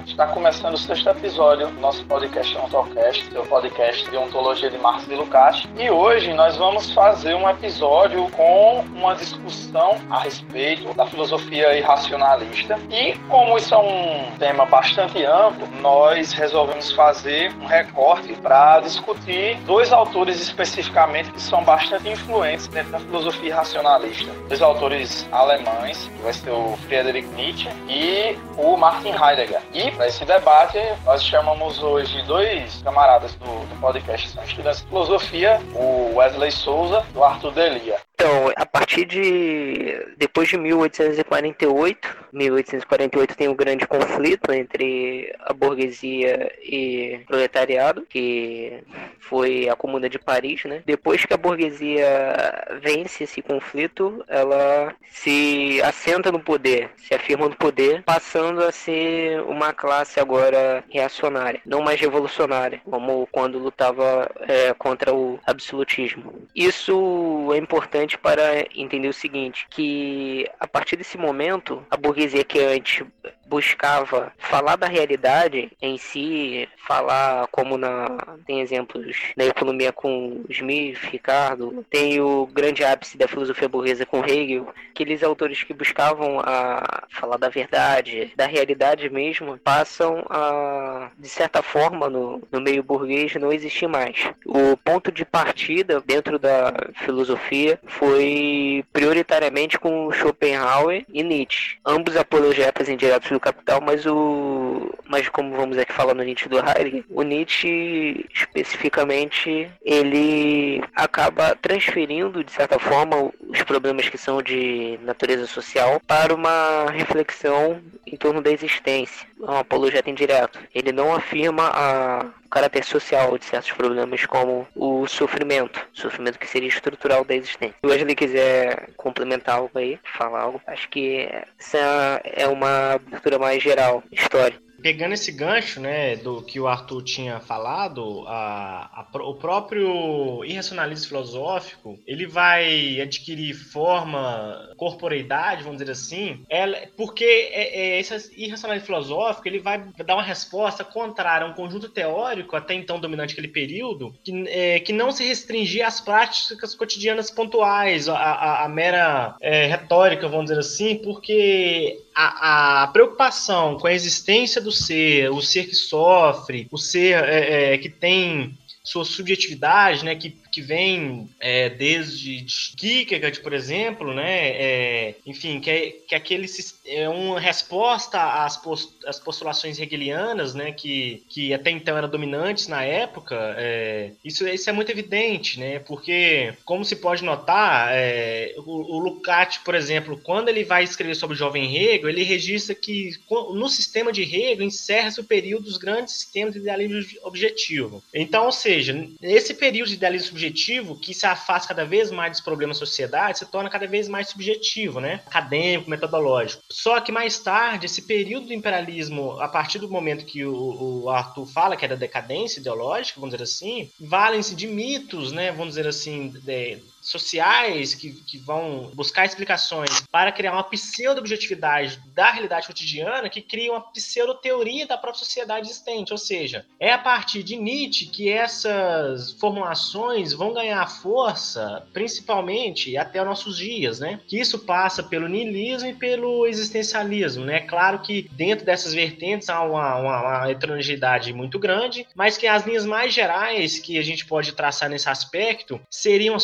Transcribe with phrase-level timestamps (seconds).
[0.00, 5.06] Está começando o sexto episódio do nosso podcast Ontocast, seu podcast de ontologia de Marcos
[5.06, 5.64] de Lucas.
[5.78, 12.78] E hoje nós vamos fazer um episódio com uma discussão a respeito da filosofia irracionalista.
[12.90, 19.56] E como isso é um tema bastante amplo, nós resolvemos fazer um recorte para discutir
[19.66, 24.32] dois autores especificamente que são bastante influentes dentro da filosofia irracionalista.
[24.48, 29.60] Dois autores alemães, que vai ser o Friedrich Nietzsche e o Martin Heidegger.
[29.74, 34.88] E para esse debate, nós chamamos hoje dois camaradas do, do podcast, são estudantes de
[34.88, 37.98] filosofia, o Wesley Souza e o Arthur Delia.
[38.22, 46.52] Então, a partir de depois de 1848, 1848 tem um grande conflito entre a burguesia
[46.62, 48.80] e o proletariado, que
[49.18, 50.84] foi a Comuna de Paris, né?
[50.86, 57.56] Depois que a burguesia vence esse conflito, ela se assenta no poder, se afirma no
[57.56, 64.72] poder, passando a ser uma classe agora reacionária, não mais revolucionária, como quando lutava é,
[64.74, 66.46] contra o absolutismo.
[66.54, 72.44] Isso é importante importante para entender o seguinte, que a partir desse momento, a burguesia
[72.44, 73.06] que antes
[73.46, 78.08] buscava falar da realidade em si, falar como na
[78.46, 84.24] tem exemplos na economia com Smith, Ricardo, tem o grande ápice da filosofia burguesa com
[84.24, 91.28] Hegel, aqueles autores que buscavam a falar da verdade, da realidade mesmo, passam a de
[91.28, 94.16] certa forma no, no meio burguês não existir mais.
[94.46, 96.72] O ponto de partida dentro da
[97.04, 105.28] filosofia foi prioritariamente com Schopenhauer e Nietzsche, ambos apologetas indiretos do capital, mas o mas
[105.28, 112.52] como vamos aqui falar no Nietzsche do Heidegger, o Nietzsche especificamente ele acaba transferindo de
[112.52, 118.50] certa forma os problemas que são de natureza social para uma reflexão em torno da
[118.50, 120.58] existência, é um apologeta indireto.
[120.74, 126.68] Ele não afirma a caráter social de certos problemas como o sofrimento, sofrimento que seria
[126.68, 127.74] estrutural da existência.
[127.80, 133.38] Se o Wesley quiser complementar algo aí, falar algo, acho que essa é uma abertura
[133.38, 139.18] mais geral, história pegando esse gancho, né, do que o Arthur tinha falado, a, a,
[139.18, 147.80] o próprio irracionalismo filosófico, ele vai adquirir forma, corporeidade, vamos dizer assim, ela, porque é,
[147.80, 152.74] é, esse irracionalismo filosófico, ele vai dar uma resposta contrária a um conjunto teórico, até
[152.74, 158.16] então dominante aquele período, que, é, que não se restringia às práticas cotidianas pontuais, a,
[158.16, 164.60] a, a mera é, retórica, vamos dizer assim, porque a, a, preocupação com a existência
[164.60, 170.14] do ser, o ser que sofre, o ser é, é, que tem sua subjetividade, né,
[170.14, 172.44] que que vem é, desde
[172.76, 174.50] Kierkegaard, por exemplo, né?
[174.50, 176.46] É, enfim, que, é, que aquele
[176.86, 180.72] é uma resposta às, post, às postulações hegelianas, né?
[180.72, 183.36] Que, que até então eram dominantes na época.
[183.56, 185.78] É, isso, isso é muito evidente, né?
[185.78, 191.14] Porque, como se pode notar, é, o, o Lukács, por exemplo, quando ele vai escrever
[191.14, 195.78] sobre o jovem Hegel, ele registra que no sistema de Hegel encerra-se o período dos
[195.78, 198.02] grandes sistemas de idealismo objetivo.
[198.12, 202.40] Então, ou seja, esse período de idealismo subjetivo que se afasta cada vez mais dos
[202.40, 205.20] problemas da sociedade se torna cada vez mais subjetivo, né?
[205.26, 206.62] Acadêmico, metodológico.
[206.70, 211.10] Só que mais tarde, esse período do imperialismo, a partir do momento que o, o
[211.10, 215.52] Arthur fala que é da decadência ideológica, vamos dizer assim, valem-se de mitos, né?
[215.52, 222.30] Vamos dizer assim, de, sociais que, que vão buscar explicações para criar uma pseudo-objetividade da
[222.30, 226.12] realidade cotidiana que cria uma pseudo-teoria da própria sociedade existente.
[226.12, 233.20] Ou seja, é a partir de Nietzsche que essas formulações vão ganhar força, principalmente até
[233.20, 234.20] os nossos dias, né?
[234.26, 237.60] Que isso passa pelo niilismo e pelo existencialismo, né?
[237.60, 242.64] Claro que dentro dessas vertentes há uma, uma, uma heterogeneidade muito grande, mas que as
[242.64, 246.40] linhas mais gerais que a gente pode traçar nesse aspecto seriam a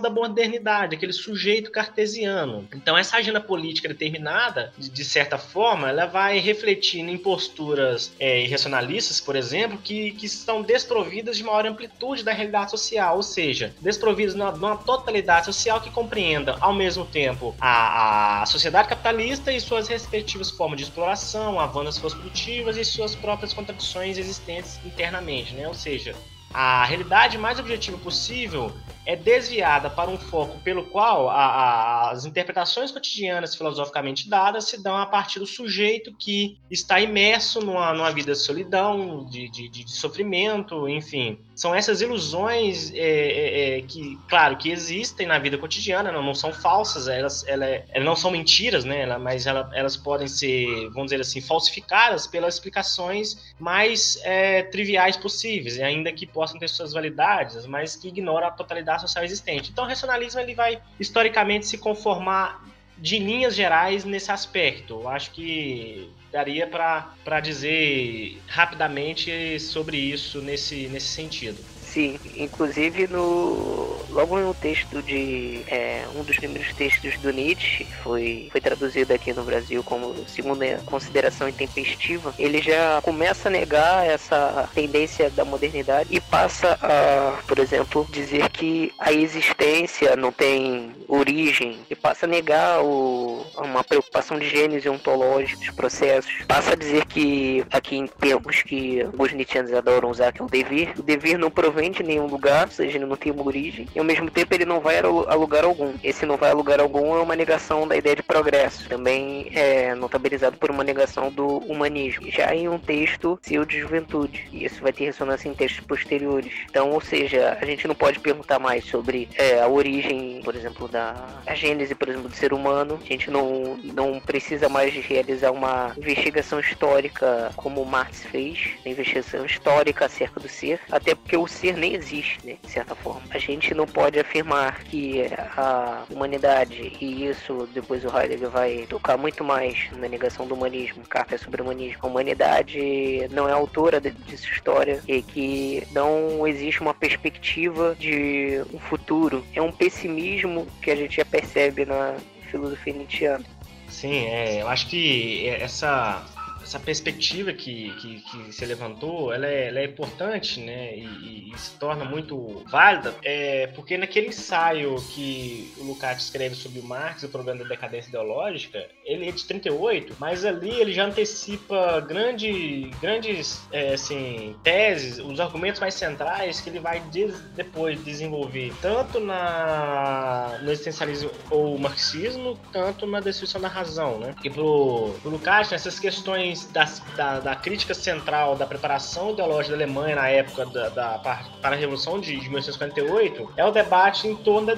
[0.00, 2.68] da modernidade, aquele sujeito cartesiano.
[2.74, 9.20] Então, essa agenda política determinada, de, certa forma, ela vai refletir em posturas é, irracionalistas,
[9.20, 14.34] por exemplo, que, que estão desprovidas de maior amplitude da realidade social, ou seja, desprovidas
[14.34, 19.88] de uma totalidade social que compreenda, ao mesmo tempo, a, a sociedade capitalista e suas
[19.88, 25.68] respectivas formas de exploração, avanços produtivas e suas próprias contradições existentes internamente, né?
[25.68, 26.14] Ou seja,
[26.52, 28.72] a realidade mais objetiva possível
[29.08, 34.82] é desviada para um foco pelo qual a, a, as interpretações cotidianas filosoficamente dadas se
[34.82, 39.70] dão a partir do sujeito que está imerso numa, numa vida de solidão, de, de,
[39.70, 41.38] de sofrimento, enfim.
[41.56, 46.34] São essas ilusões é, é, é, que, claro, que existem na vida cotidiana, não, não
[46.34, 49.16] são falsas, elas, elas, elas não são mentiras, né?
[49.16, 55.80] mas elas, elas podem ser, vamos dizer assim, falsificadas pelas explicações mais é, triviais possíveis,
[55.80, 59.72] ainda que possam ter suas validades, mas que ignoram a totalidade social existente.
[59.72, 62.64] Então, o racionalismo ele vai historicamente se conformar
[62.96, 65.00] de linhas gerais nesse aspecto.
[65.00, 71.64] Eu acho que daria para dizer rapidamente sobre isso nesse, nesse sentido.
[71.92, 78.48] Sim, inclusive no logo no texto de é, um dos primeiros textos do Nietzsche foi
[78.50, 82.34] foi traduzido aqui no Brasil como segunda consideração intempestiva.
[82.38, 88.50] Ele já começa a negar essa tendência da modernidade e passa a, por exemplo, dizer
[88.50, 94.88] que a existência não tem origem e passa a negar o, uma preocupação de gênese
[94.88, 96.44] ontológica dos processos.
[96.46, 100.48] Passa a dizer que aqui em termos que os Nietzscheanos adoram usar que é o
[100.48, 103.98] dever, o dever não provém nenhum lugar, ou seja, ele não tem uma origem, e
[103.98, 105.92] ao mesmo tempo ele não vai a lugar algum.
[106.02, 109.94] Esse não vai a lugar algum é uma negação da ideia de progresso, também é
[109.94, 112.30] notabilizado por uma negação do humanismo.
[112.30, 116.52] Já em um texto seu de juventude, e isso vai ter ressonância em textos posteriores.
[116.68, 120.88] Então, ou seja, a gente não pode perguntar mais sobre é, a origem, por exemplo,
[120.88, 121.14] da
[121.46, 122.98] a gênese, por exemplo, do ser humano.
[123.00, 129.44] A gente não, não precisa mais realizar uma investigação histórica como Marx fez, uma investigação
[129.44, 133.22] histórica acerca do ser, até porque o ser ser nem existe, né, de certa forma.
[133.30, 135.24] A gente não pode afirmar que
[135.56, 141.02] a humanidade, e isso depois o Heidegger vai tocar muito mais na negação do humanismo,
[141.06, 141.98] carta sobre o humanismo.
[142.02, 147.94] A humanidade não é autora de, de sua história e que não existe uma perspectiva
[147.98, 149.44] de um futuro.
[149.54, 152.16] É um pessimismo que a gente já percebe na
[152.50, 153.44] filosofia nietzschiana.
[153.88, 156.24] Sim, é, eu acho que essa
[156.68, 160.94] essa perspectiva que, que, que se levantou, ela é, ela é importante, né?
[160.94, 166.80] E, e, se torna muito válida, é, porque naquele ensaio que o Lukács escreve sobre
[166.80, 171.06] o Marx, o problema da decadência ideológica, ele é de 38, mas ali ele já
[171.06, 178.02] antecipa grande, grandes é, assim, teses, os argumentos mais centrais que ele vai des, depois
[178.04, 184.34] desenvolver, tanto na, no existencialismo ou marxismo, tanto na destruição da razão, né?
[184.44, 190.16] E pro, pro Lukács, essas questões da, da, crítica central da preparação ideológica da Alemanha
[190.16, 194.66] na época da, da para a Revolução de, de 1948 é o debate em torno
[194.66, 194.74] da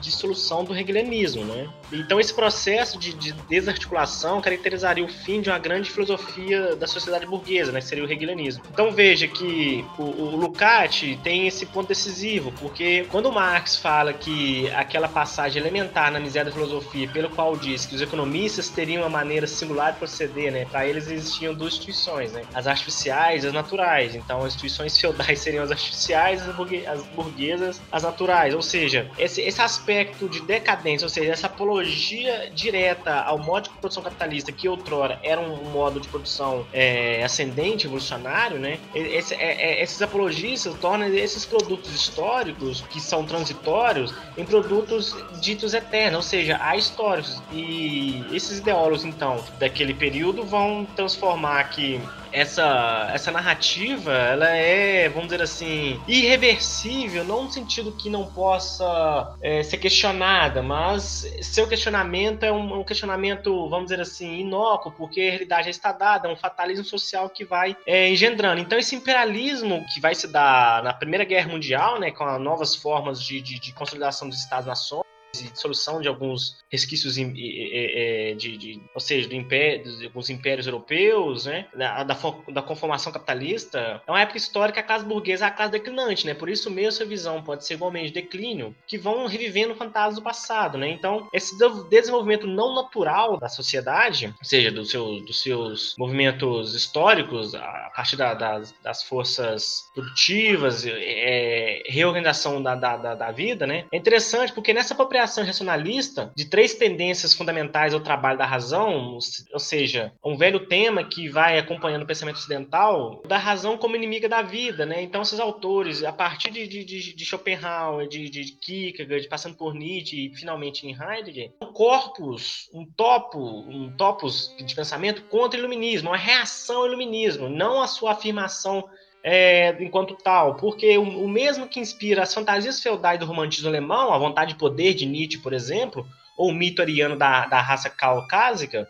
[0.00, 1.44] dissolução do hegelianismo.
[1.44, 1.68] Né?
[1.92, 7.26] Então, esse processo de, de, desarticulação caracterizaria o fim de uma grande filosofia da sociedade
[7.26, 8.62] burguesa, né, que seria o hegelianismo.
[8.70, 14.70] Então, veja que o, o Lukács tem esse ponto decisivo, porque quando Marx fala que
[14.72, 19.10] aquela passagem elementar na miséria da filosofia, pelo qual diz que os economistas teriam uma
[19.10, 22.42] maneira singular de proceder, né, para eles existiam duas instituições, né?
[22.54, 24.14] As artificiais e as naturais.
[24.14, 28.54] Então, as instituições feudais seriam as artificiais, as burguesas, as naturais.
[28.54, 33.70] Ou seja, esse, esse aspecto de decadência, ou seja, essa apologia direta ao modo de
[33.76, 38.78] produção capitalista, que outrora era um modo de produção é, ascendente, evolucionário, né?
[38.94, 45.74] Esse, é, é, esses apologistas tornam esses produtos históricos, que são transitórios, em produtos ditos
[45.74, 47.42] eternos, ou seja, históricos.
[47.52, 52.00] E esses ideólogos, então, daquele período vão transformar aqui
[52.32, 59.36] essa, essa narrativa, ela é, vamos dizer assim, irreversível, não no sentido que não possa
[59.42, 65.20] é, ser questionada, mas seu questionamento é um, um, questionamento, vamos dizer assim, inócuo, porque
[65.20, 68.60] a realidade já está dada, é um fatalismo social que vai é, engendrando.
[68.60, 72.74] Então, esse imperialismo que vai se dar na Primeira Guerra Mundial, né, com as novas
[72.74, 75.04] formas de, de, de consolidação dos Estados-nações,
[75.48, 80.66] de dissolução de alguns resquícios de, de, de, ou seja, do império, de alguns impérios
[80.66, 82.16] europeus, né, da, da,
[82.48, 86.34] da, conformação capitalista, é uma época histórica a classe burguesa é a classe declinante, né,
[86.34, 90.78] por isso mesmo essa visão pode ser igualmente declínio, que vão revivendo fantasmas do passado,
[90.78, 91.56] né, então esse
[91.88, 98.16] desenvolvimento não natural da sociedade, ou seja, do seu, dos seus movimentos históricos, a partir
[98.16, 104.72] da, das, das, forças produtivas, é, reorganização da, da, da, vida, né, é interessante porque
[104.72, 109.18] nessa apropriação racionalista de três tendências fundamentais ao trabalho da razão,
[109.52, 114.28] ou seja, um velho tema que vai acompanhando o pensamento ocidental, da razão como inimiga
[114.28, 115.02] da vida, né?
[115.02, 120.26] Então, esses autores, a partir de, de, de Schopenhauer, de, de Kierkegaard, passando por Nietzsche
[120.26, 126.10] e finalmente em Heidegger, um corpus, um topo, um topos de pensamento contra o iluminismo,
[126.10, 128.88] uma reação ao iluminismo, não a sua afirmação
[129.22, 134.12] é, enquanto tal, porque o, o, mesmo que inspira as fantasias feudais do romantismo alemão,
[134.12, 136.06] a vontade de poder de Nietzsche, por exemplo,
[136.36, 138.88] ou o mito ariano da, da raça caucásica,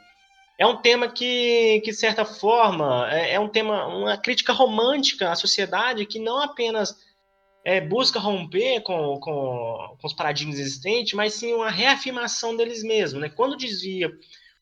[0.59, 5.31] é um tema que, que de certa forma, é, é um tema, uma crítica romântica
[5.31, 6.97] à sociedade que não apenas
[7.65, 13.23] é, busca romper com, com, com, os paradigmas existentes, mas sim uma reafirmação deles mesmos.
[13.23, 13.29] Né?
[13.29, 14.11] Quando desvia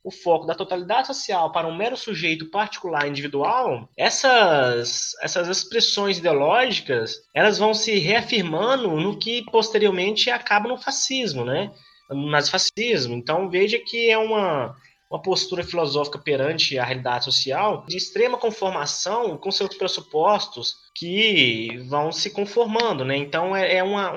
[0.07, 7.17] o foco da totalidade social para um mero sujeito particular individual, essas, essas expressões ideológicas
[7.35, 11.73] elas vão se reafirmando no que posteriormente acaba no fascismo, né?
[12.09, 13.17] no nazifascismo.
[13.17, 14.77] Então veja que é uma,
[15.11, 22.11] uma postura filosófica perante a realidade social de extrema conformação com seus pressupostos que vão
[22.11, 23.17] se conformando, né?
[23.17, 24.13] Então é, é uma,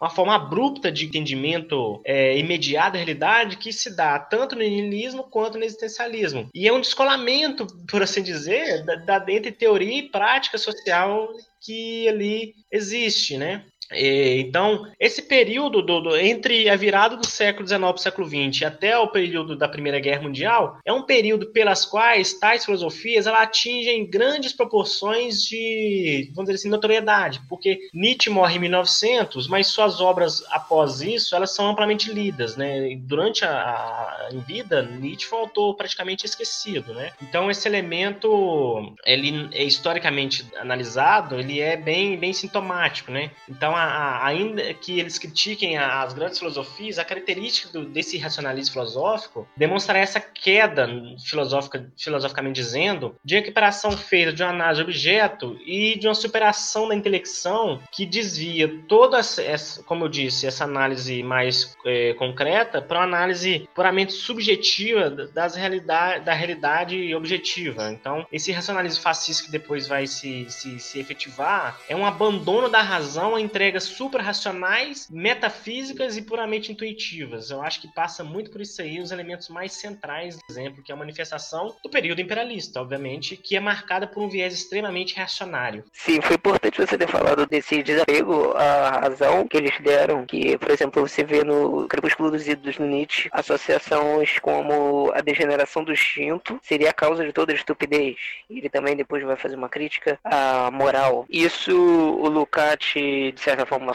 [0.00, 5.24] uma forma abrupta de entendimento é, imediato da realidade que se dá tanto no niilismo
[5.24, 6.48] quanto no existencialismo.
[6.52, 11.28] E é um descolamento, por assim dizer, da, da, entre teoria e prática social
[11.64, 13.64] que ali existe, né?
[13.94, 18.62] Então, esse período do, do, entre a virada do século XIX para o século XX
[18.62, 23.42] até o período da Primeira Guerra Mundial é um período pelas quais tais filosofias ela
[23.42, 30.00] atingem grandes proporções de, vamos dizer assim, notoriedade, porque Nietzsche morre em 1900, mas suas
[30.00, 32.94] obras após isso elas são amplamente lidas, né?
[32.96, 37.12] Durante a, a em vida, Nietzsche foi um autor praticamente esquecido, né?
[37.22, 43.30] Então, esse elemento, ele é historicamente analisado, ele é bem, bem sintomático, né?
[43.48, 43.83] Então, a,
[44.22, 50.20] ainda que eles critiquem as grandes filosofias, a característica do, desse racionalismo filosófico demonstrar essa
[50.20, 50.88] queda,
[51.24, 56.88] filosófica, filosoficamente dizendo, de equiparação feita de uma análise de objeto e de uma superação
[56.88, 62.98] da intelecção que desvia toda essa, como eu disse, essa análise mais é, concreta para
[62.98, 67.90] uma análise puramente subjetiva das realidade, da realidade objetiva.
[67.90, 72.80] Então, esse racionalismo fascista que depois vai se, se, se efetivar é um abandono da
[72.80, 77.50] razão entre entregas suprarracionais, metafísicas e puramente intuitivas.
[77.50, 80.92] Eu acho que passa muito por isso aí os elementos mais centrais do exemplo, que
[80.92, 85.82] é a manifestação do período imperialista, obviamente, que é marcada por um viés extremamente reacionário.
[85.94, 90.70] Sim, foi importante você ter falado desse desapego à razão que eles deram, que, por
[90.70, 96.60] exemplo, você vê no Crepúsculo dos Ídolos no Nietzsche, associações como a degeneração do instinto
[96.62, 98.16] seria a causa de toda a estupidez.
[98.50, 101.24] Ele também depois vai fazer uma crítica à moral.
[101.30, 103.53] Isso o Lukács, de certa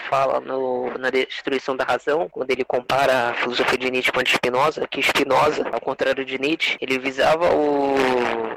[0.09, 4.23] fala no, na Destruição da Razão, quando ele compara a filosofia de Nietzsche com a
[4.23, 7.95] de Spinoza, que Spinoza, ao contrário de Nietzsche, ele visava o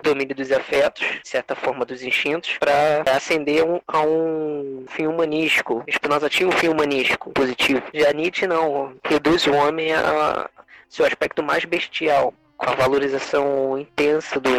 [0.02, 5.84] domínio dos afetos, de certa forma dos instintos, para ascender um, a um fim humanístico.
[5.88, 7.82] Spinoza tinha um fim humanístico positivo.
[7.92, 10.48] Já Nietzsche não, reduz o homem a
[10.88, 14.50] seu aspecto mais bestial, com a valorização intensa do,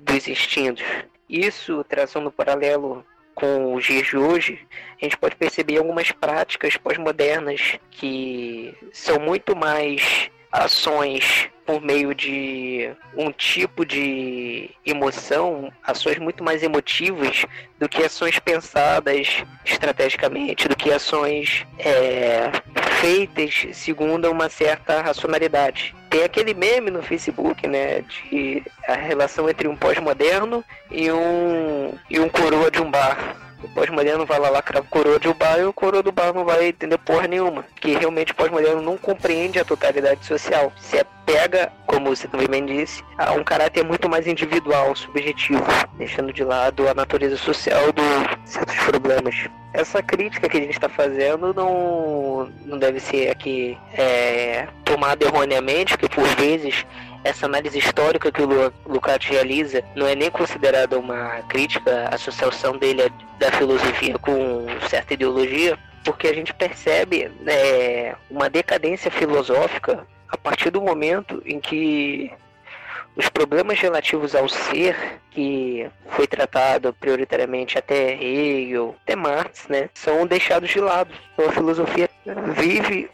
[0.00, 0.84] dos instintos.
[1.28, 4.58] Isso, traçando paralelo com os dias de hoje,
[5.00, 12.90] a gente pode perceber algumas práticas pós-modernas que são muito mais ações por meio de
[13.16, 17.46] um tipo de emoção, ações muito mais emotivas
[17.78, 22.50] do que ações pensadas estrategicamente, do que ações é,
[23.00, 25.94] feitas segundo uma certa racionalidade.
[26.08, 32.18] Tem aquele meme no Facebook, né, de a relação entre um pós-moderno e um, e
[32.18, 35.72] um coroa de um bar o pós-moderno vai lá lacrar coroa de bar e o
[35.72, 37.64] coroa do bar não vai entender porra nenhuma.
[37.80, 40.72] Que realmente o pós-moderno não compreende a totalidade social.
[40.78, 45.64] Se apega, como você também bem disse, a um caráter muito mais individual, subjetivo,
[45.96, 49.48] deixando de lado a natureza social dos certos problemas.
[49.72, 55.96] Essa crítica que a gente está fazendo não, não deve ser aqui é, tomada erroneamente,
[55.96, 56.84] porque por vezes
[57.22, 62.76] essa análise histórica que o Lukács realiza não é nem considerada uma crítica à associação
[62.76, 70.36] dele da filosofia com certa ideologia, porque a gente percebe né, uma decadência filosófica a
[70.36, 72.32] partir do momento em que
[73.16, 74.96] os problemas relativos ao ser,
[75.30, 81.12] que foi tratado prioritariamente até Hegel, até Marx, né, são deixados de lado.
[81.34, 82.08] Então a filosofia
[82.56, 83.10] vive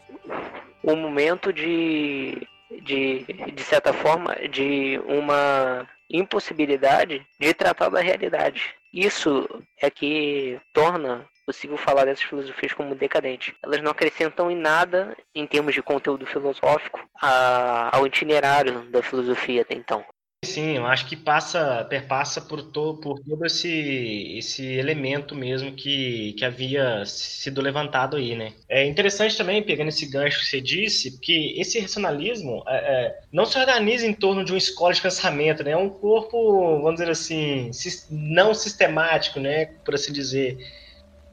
[0.83, 2.47] um momento de
[2.83, 8.75] de, de certa forma, de uma impossibilidade de tratar da realidade.
[8.93, 9.47] Isso
[9.81, 13.53] é que torna possível falar dessas filosofias como decadentes.
[13.63, 19.61] Elas não acrescentam em nada, em termos de conteúdo filosófico, a, ao itinerário da filosofia
[19.61, 20.03] até então.
[20.47, 26.33] Sim, eu acho que passa, perpassa por, to, por todo esse, esse elemento mesmo que,
[26.33, 28.53] que havia sido levantado aí, né?
[28.69, 32.75] É interessante também, pegando esse gancho que você disse, que esse racionalismo é,
[33.07, 35.71] é, não se organiza em torno de uma escola de pensamento, né?
[35.71, 37.71] É um corpo, vamos dizer assim,
[38.09, 39.65] não sistemático, né?
[39.83, 40.57] Por assim dizer.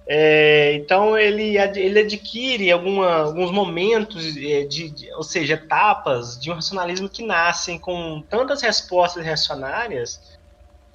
[0.06, 6.50] É, então ele, ele adquire alguma, alguns momentos, é, de, de, ou seja, etapas de
[6.50, 10.20] um racionalismo que nascem com tantas respostas reacionárias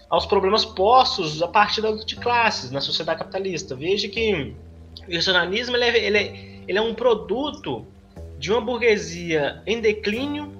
[0.08, 3.76] aos problemas postos a partir da luta de classes na sociedade capitalista.
[3.76, 4.56] Veja que
[5.08, 7.86] o racionalismo ele é, ele é, ele é um produto
[8.38, 10.54] de uma burguesia em declínio,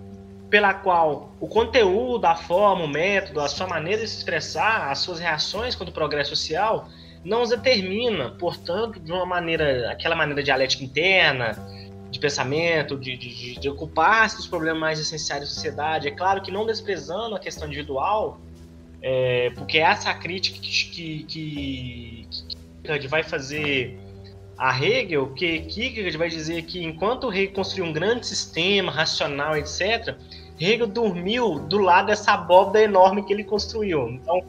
[0.50, 4.98] pela qual o conteúdo, a forma, o método, a sua maneira de se expressar, as
[4.98, 6.90] suas reações contra o progresso social
[7.24, 11.58] não os determina, portanto, de uma maneira, aquela maneira dialética interna,
[12.10, 16.08] de pensamento, de, de, de ocupar-se dos problemas mais essenciais da sociedade.
[16.08, 18.40] É claro que não desprezando a questão individual,
[19.02, 22.28] é, porque essa crítica que, que,
[22.84, 23.98] que, vai fazer
[24.58, 30.16] a Hegel, que Kierkegaard vai dizer que enquanto Hegel construiu um grande sistema racional, etc.,
[30.60, 34.10] Hegel dormiu do lado dessa abóbada enorme que ele construiu.
[34.10, 34.44] Então,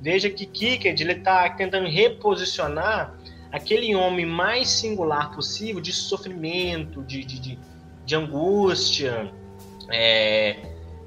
[0.00, 3.14] Veja que Kierkegaard está tentando reposicionar
[3.50, 7.58] aquele homem mais singular possível de sofrimento, de, de, de,
[8.04, 9.32] de angústia.
[9.90, 10.56] É,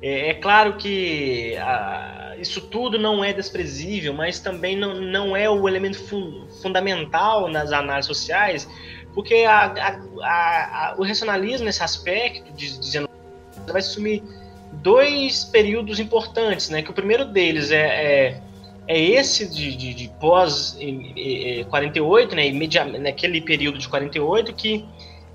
[0.01, 5.49] é, é, claro que a, isso tudo não é desprezível, mas também não, não é
[5.49, 8.67] o elemento fu fundamental nas análises sociais,
[9.13, 13.09] porque a, a, o racionalismo nesse aspecto, dizendo
[13.67, 14.23] vai assumir
[14.73, 16.81] dois períodos importantes, né?
[16.81, 18.41] Que o primeiro deles é, é
[18.89, 20.75] é esse de, de, de pós
[21.69, 22.49] 48, né,
[22.97, 24.83] naquele período de 48, que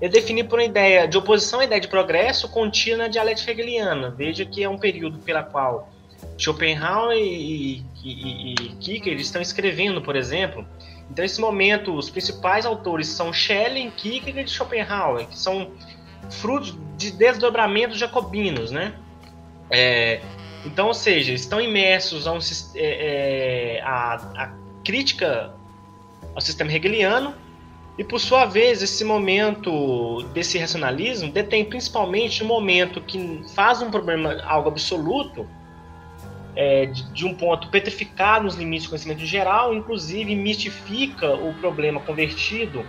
[0.01, 4.11] é definido por uma ideia de oposição à ideia de progresso contida na dialética hegeliana.
[4.11, 5.89] Veja que é um período pela qual
[6.37, 10.67] Schopenhauer e, e, e Kierkegaard estão escrevendo, por exemplo.
[11.09, 15.71] Então, nesse momento, os principais autores são Schelling, Kierkegaard e Schopenhauer, que são
[16.29, 18.93] frutos de desdobramentos jacobinos, né?
[19.71, 20.19] É,
[20.65, 22.39] então, ou seja, estão imersos a, um,
[22.75, 24.53] é, é, a, a
[24.83, 25.53] crítica
[26.33, 27.35] ao sistema hegeliano
[27.97, 33.89] e, por sua vez, esse momento desse racionalismo detém principalmente um momento que faz um
[33.89, 35.47] problema algo absoluto,
[36.55, 41.99] é, de, de, um ponto petrificado nos limites do conhecimento geral, inclusive mistifica o problema
[42.01, 42.85] convertido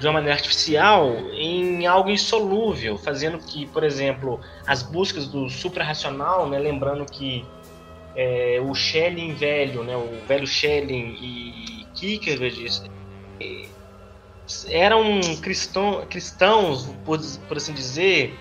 [0.00, 6.48] de uma maneira artificial em algo insolúvel, fazendo que, por exemplo, as buscas do suprarracional,
[6.48, 7.44] né, lembrando que
[8.16, 12.90] é, o Schelling velho, né, o velho Schelling e Kierkegaard
[13.40, 13.66] é,
[14.70, 18.34] eram cristão, cristãos, por, por, assim dizer,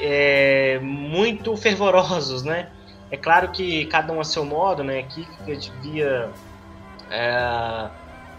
[0.00, 2.70] é, muito fervorosos, né?
[3.10, 5.02] É claro que cada um a seu modo, né?
[5.02, 6.30] Kierkegaard via
[7.10, 7.90] é,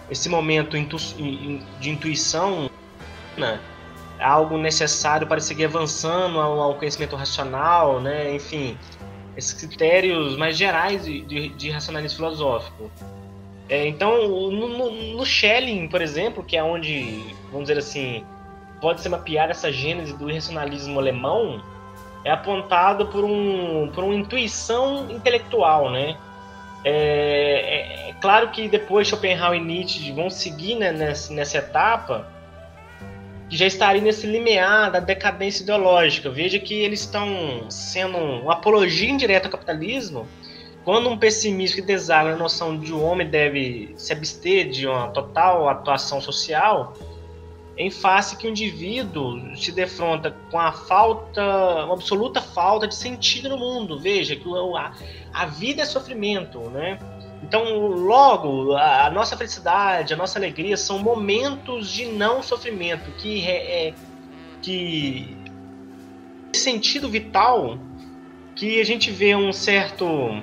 [0.09, 2.69] esse momento de intuição,
[3.37, 3.59] né,
[4.19, 8.77] algo necessário para seguir avançando ao, conhecimento racional, né, enfim,
[9.35, 12.91] esses critérios mais gerais de, de, de racionalismo filosófico.
[13.69, 18.23] É, então, no, no, no, Schelling, por exemplo, que é onde, vamos dizer assim,
[18.81, 21.61] pode ser mapear essa gênese do irracionalismo alemão,
[22.25, 26.17] é apontado por, um, por uma intuição intelectual, né?
[26.85, 32.25] É, é, é, claro que depois Schopenhauer e Nietzsche vão seguir né, nessa, nessa etapa
[33.49, 36.29] que já estaria nesse limiar da decadência ideológica.
[36.29, 40.25] Veja que eles estão sendo uma apologia indireta ao capitalismo,
[40.85, 44.87] quando um pessimista que desagra a noção de o um homem deve se abster de
[44.87, 46.93] uma total atuação social,
[47.77, 51.43] em face que o indivíduo se defronta com a falta,
[51.83, 53.99] uma absoluta falta de sentido no mundo.
[53.99, 54.93] Veja que a,
[55.33, 56.97] a vida é sofrimento, né?
[57.43, 63.93] Então, logo, a, nossa felicidade, a nossa alegria são momentos de não sofrimento, que é,
[64.61, 65.37] que
[66.53, 67.77] sentido vital
[68.55, 70.41] que a gente vê um certo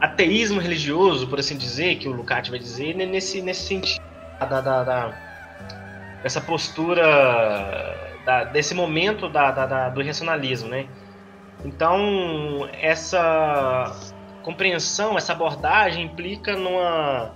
[0.00, 4.02] ateísmo religioso, por assim dizer, que o Lukács vai dizer, nesse, nesse sentido
[4.40, 5.32] da, da, da
[6.20, 10.86] dessa postura, da, desse momento da, da, do racionalismo, né?
[11.64, 14.11] Então, essa
[14.42, 17.32] compreensão, essa abordagem implica numa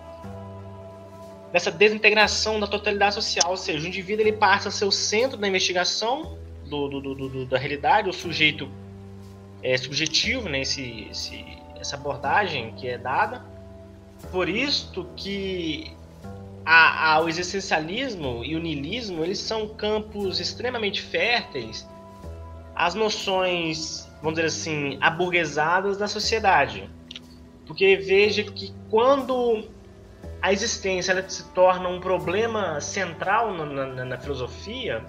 [1.52, 5.38] nessa desintegração da totalidade social, ou seja, o indivíduo ele passa a ser o centro
[5.38, 6.36] da investigação
[6.68, 8.68] do, do, do, da realidade, o sujeito
[9.62, 11.08] é, subjetivo, né, esse,
[11.80, 13.44] essa abordagem que é dada.
[14.30, 15.96] Por isto que
[16.64, 21.88] a, a, o existencialismo e o niilismo eles são campos extremamente férteis
[22.74, 26.88] às noções vamos dizer assim, aburguesadas da sociedade.
[27.66, 29.64] Porque veja que quando
[30.40, 35.04] a existência ela se torna um problema central na, na, na filosofia,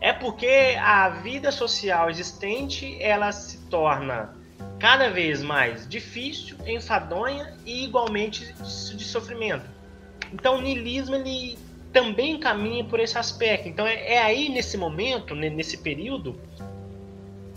[0.00, 4.36] é porque a vida social existente ela se torna
[4.80, 9.64] cada vez mais difícil, enfadonha e igualmente de, sofrimento.
[10.32, 11.56] Então o niilismo ele
[11.92, 13.68] também caminha por esse aspecto.
[13.68, 16.36] Então é, é aí nesse momento, nesse período,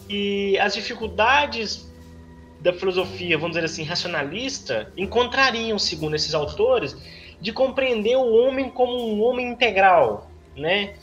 [0.08, 1.90] que as dificuldades
[2.60, 6.98] da filosofia, vamos dizer assim, racionalista, encontrariam, segundo esses autores,
[7.40, 10.96] de compreender o homem como um homem integral, né?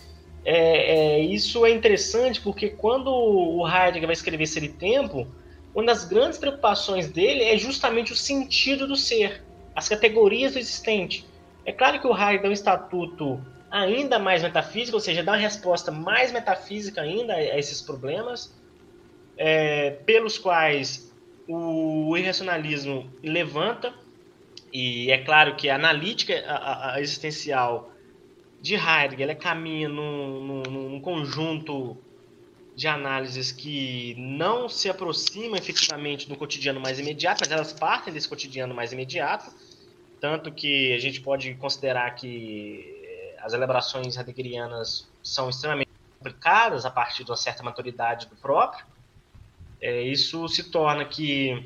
[0.45, 5.27] É, é, isso é interessante porque quando o Heidegger vai escrever Ser e Tempo,
[5.73, 9.43] uma das grandes preocupações dele é justamente o sentido do ser,
[9.75, 11.25] as categorias do existente.
[11.65, 15.39] É claro que o Heidegger dá um estatuto ainda mais metafísico, ou seja, dá uma
[15.39, 18.53] resposta mais metafísica ainda a esses problemas,
[19.37, 21.13] é, pelos quais
[21.49, 23.93] o irracionalismo levanta,
[24.73, 27.93] e é claro que a analítica a, a existencial
[28.61, 31.97] de Heidegger ela caminha num, num, num conjunto
[32.75, 38.29] de análises que não se aproximam efetivamente do cotidiano mais imediato, mas elas partem desse
[38.29, 39.53] cotidiano mais imediato,
[40.21, 46.91] tanto que a gente pode considerar que eh, as elaborações heideggerianas são extremamente complicadas a
[46.91, 48.87] partir de uma certa maturidade do próprio.
[49.83, 51.61] É, isso se torna que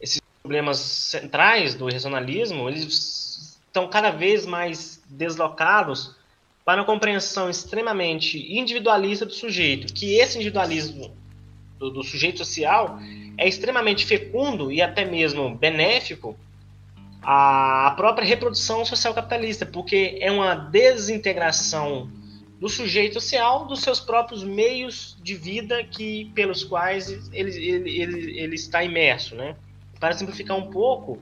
[0.00, 6.14] esses problemas centrais do regionalismo eles estão cada vez mais deslocados
[6.64, 11.12] para uma compreensão extremamente individualista do sujeito, que esse individualismo
[11.76, 13.00] do, do sujeito social
[13.36, 16.38] é extremamente fecundo e até mesmo benéfico
[17.20, 22.08] à própria reprodução social capitalista, porque é uma desintegração
[22.62, 28.38] do sujeito social dos seus próprios meios de vida que pelos quais ele, ele, ele,
[28.38, 29.56] ele está imerso, né?
[29.98, 31.20] Para simplificar um pouco,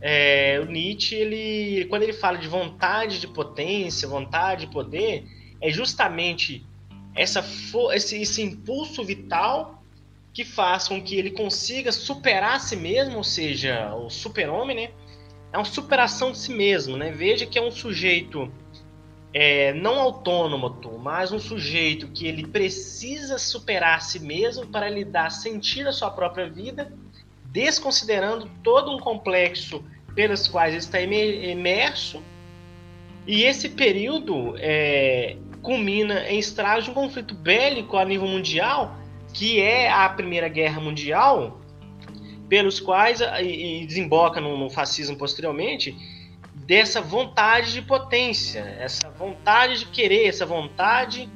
[0.00, 5.24] é, o Nietzsche, ele, quando ele fala de vontade de potência, vontade de poder,
[5.60, 6.66] é justamente
[7.14, 7.38] essa,
[7.92, 9.80] esse, esse impulso vital
[10.32, 14.90] que faz com que ele consiga superar a si mesmo, ou seja, o super-homem, né?
[15.52, 17.12] É uma superação de si mesmo, né?
[17.12, 18.52] Veja que é um sujeito
[19.34, 25.04] é, não autônomo, mas um sujeito que ele precisa superar a si mesmo para lhe
[25.04, 26.92] dar sentido à sua própria vida,
[27.46, 32.22] desconsiderando todo um complexo pelos quais está imerso.
[33.26, 38.96] E esse período é, culmina em estragos de um conflito bélico a nível mundial,
[39.32, 41.60] que é a Primeira Guerra Mundial,
[42.48, 45.96] pelos quais, e desemboca no, no fascismo posteriormente,
[46.66, 51.28] dessa vontade de potência, essa vontade de querer, essa vontade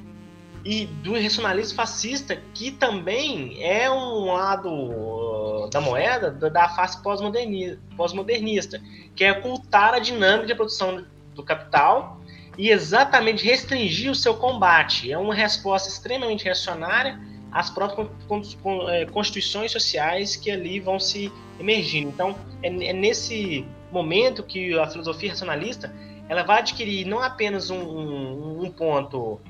[0.65, 8.81] e do racionalismo fascista, que também é um lado uh, da moeda da face pós-modernista,
[9.15, 12.21] que é ocultar a dinâmica de produção do capital
[12.57, 15.13] e exatamente restringir o seu combate.
[15.13, 17.21] É uma resposta extremamente reacionária
[17.53, 18.09] às próprias
[18.89, 22.09] é, constituições sociais que ali vão se emergindo.
[22.09, 25.93] Então, é, é nesse momento que a filosofia racionalista
[26.29, 29.41] ela vai adquirir não apenas um, um, um ponto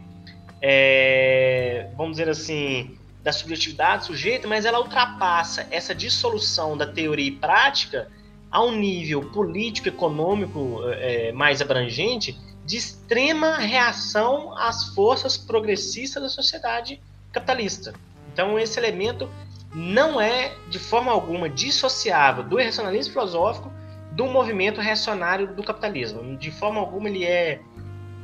[0.60, 7.26] é, vamos dizer assim, da subjetividade do sujeito, mas ela ultrapassa essa dissolução da teoria
[7.26, 8.08] e prática
[8.50, 16.28] a um nível político, econômico é, mais abrangente, de extrema reação às forças progressistas da
[16.28, 17.00] sociedade
[17.32, 17.94] capitalista.
[18.32, 19.28] Então, esse elemento
[19.74, 23.70] não é, de forma alguma, dissociável do racionalismo filosófico
[24.18, 26.36] do movimento reacionário do capitalismo.
[26.36, 27.60] De forma alguma, ele é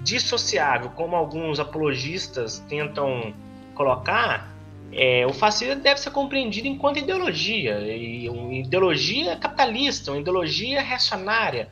[0.03, 3.33] dissociável, como alguns apologistas tentam
[3.77, 4.53] colocar,
[4.93, 11.69] é, o fascismo deve ser compreendido enquanto ideologia, e uma ideologia capitalista, uma ideologia reacionária.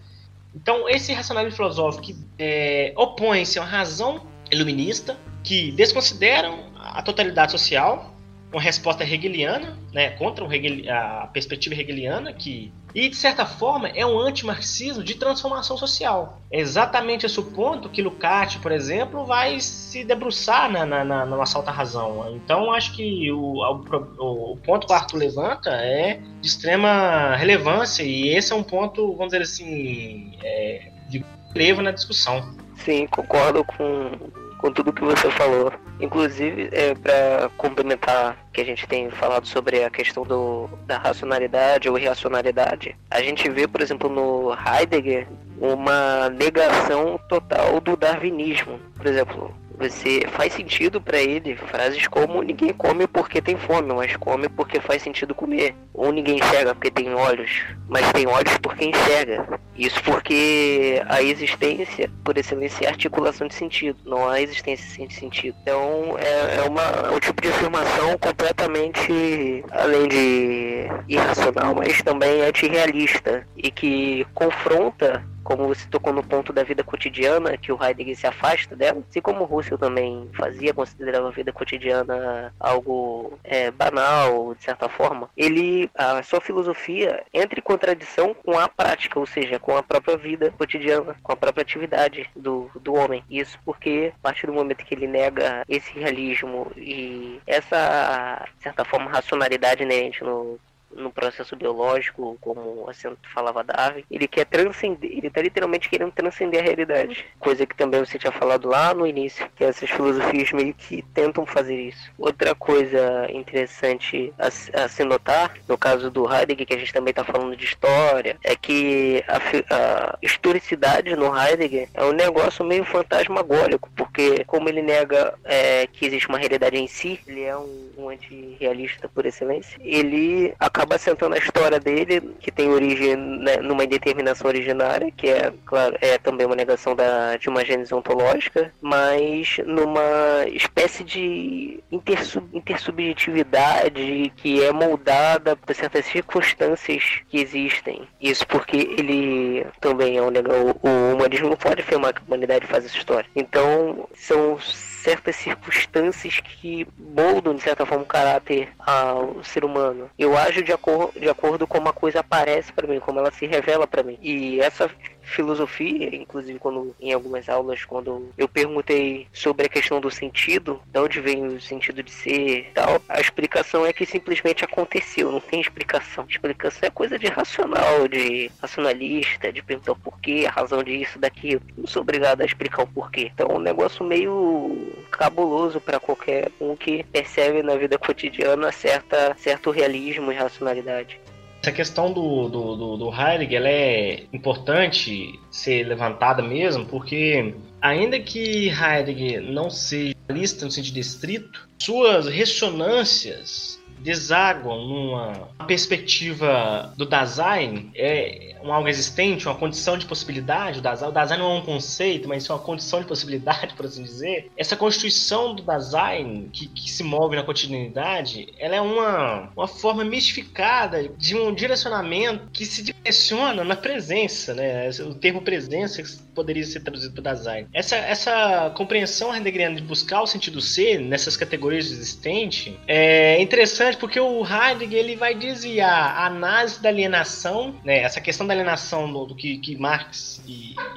[0.55, 8.12] Então, esse racionalismo filosófico é, opõe-se a uma razão iluminista, que desconsideram a totalidade social,
[8.53, 14.19] uma resposta hegeliana, né, contra a perspectiva hegeliana, que e de certa forma é um
[14.19, 16.41] antimarxismo de transformação social.
[16.51, 21.25] É exatamente esse o ponto que Lukács, por exemplo, vai se debruçar na, na, na,
[21.25, 22.31] na assalto à razão.
[22.35, 28.03] Então acho que o, o, o, ponto que o Arthur levanta é de extrema relevância
[28.03, 32.55] e esse é um ponto, vamos dizer assim, é, de relevo na discussão.
[32.77, 34.11] Sim, concordo com,
[34.59, 35.73] com tudo que você falou.
[36.01, 41.89] Inclusive, é, para complementar que a gente tem falado sobre a questão do, da racionalidade
[41.89, 45.29] ou irracionalidade, a gente vê, por exemplo, no Heidegger
[45.61, 48.81] uma negação total do darwinismo.
[48.97, 54.17] Por exemplo, Você faz sentido para ele frases como ninguém come porque tem fome, mas
[54.17, 55.75] come porque faz sentido comer.
[55.95, 59.61] Ou ninguém enxerga porque tem olhos, mas tem olhos porque enxerga.
[59.77, 65.57] Isso porque a existência, por excelência, é articulação de sentido, não há existência sem sentido.
[65.63, 72.43] Então é, é, uma, é um tipo de afirmação completamente além de irracional, mas também
[72.43, 78.17] antirrealista e que confronta como você tocou no ponto da vida cotidiana, que o Heidegger
[78.17, 83.71] se afasta dela, assim como o Russell também fazia, considerava a vida cotidiana algo é,
[83.71, 89.27] banal, de certa forma, ele, a sua filosofia entra em contradição com a prática, ou
[89.27, 93.25] seja, com a própria vida cotidiana, com a própria atividade do, do homem.
[93.31, 98.85] Isso porque, a partir do momento que ele nega esse realismo e essa, de certa
[98.85, 100.59] forma, racionalidade inerente no
[100.97, 106.61] no processo biológico, como assim falava Darwin, ele quer transcender, ele está literalmente querendo transcender
[106.61, 107.25] a realidade.
[107.39, 111.47] Coisa que também você tinha falado lá no início, que essas filosofias meio que tentam
[111.47, 112.11] fazer isso.
[112.19, 114.47] Outra coisa interessante a,
[114.85, 118.37] a se notar, no caso do Heidegger, que a gente também está falando de história,
[118.45, 119.39] é que a,
[119.75, 126.07] a historicidade no Heidegger é um negócio meio fantasmagórico, porque como ele nega é, que
[126.07, 130.99] existe uma realidade em si, ele é um, um anti-realista por excelência, ele acaba acaba
[130.99, 136.19] sentando a história dele, que tem origem né, numa indeterminação originária, que é, claro, é
[136.19, 144.63] também uma negação da, de uma gênese ontológica, mas numa espécie de intersub, intersubjetividade que
[144.63, 148.03] é moldada por certas circunstâncias que existem.
[148.21, 150.75] Isso porque ele também é um negão.
[150.83, 153.29] O humanismo não pode afirmar que a humanidade faz essa história.
[153.37, 154.59] Então, são
[155.03, 160.09] certas circunstâncias que moldam, de certa forma, o caráter ao ser humano.
[160.19, 163.33] Eu ajo de, acor de acordo com como a coisa aparece para mim, como ela
[163.33, 164.17] se revela para mim.
[164.23, 164.89] E essa
[165.23, 170.99] filosofia, inclusive quando em algumas aulas, quando eu perguntei sobre a questão do sentido, de
[170.99, 175.61] onde vem o sentido de ser tal, a explicação é que simplesmente aconteceu, não tem
[175.61, 176.27] explicação.
[176.29, 181.63] Explicação é coisa de racional, de racionalista, de perguntar o porquê, a razão disso, daquilo.
[181.77, 183.31] Não sou obrigado a explicar o porquê.
[183.33, 189.35] Então é um negócio meio cabuloso para qualquer um que percebe na vida cotidiana certa,
[189.39, 191.21] certo realismo e racionalidade.
[191.63, 198.19] Essa questão do, do, do, do Heidegger ela é importante ser levantada mesmo, porque ainda
[198.19, 207.91] que Heidegger não seja lista no sentido estrito, suas ressonâncias desaguam numa perspectiva do Dasein,
[207.95, 210.79] é um algo existente, uma condição de possibilidade.
[210.79, 213.87] O Dasein, o Dasein não é um conceito, mas é uma condição de possibilidade, por
[213.87, 214.51] assim dizer.
[214.57, 220.05] Essa constituição do Dasein, que, que se move na cotidianidade, ela é uma, uma forma
[220.05, 224.89] mistificada de um direcionamento que se direciona na presença, né?
[225.01, 226.03] O termo presença
[226.35, 227.67] poderia ser traduzido para Dasein.
[227.73, 234.19] Essa, essa compreensão heideggeriana de buscar o sentido ser nessas categorias existentes é interessante porque
[234.19, 237.99] o Heidegger ele vai desviar a análise da alienação, né?
[237.99, 240.43] Essa questão da alienação do, do que, que Marx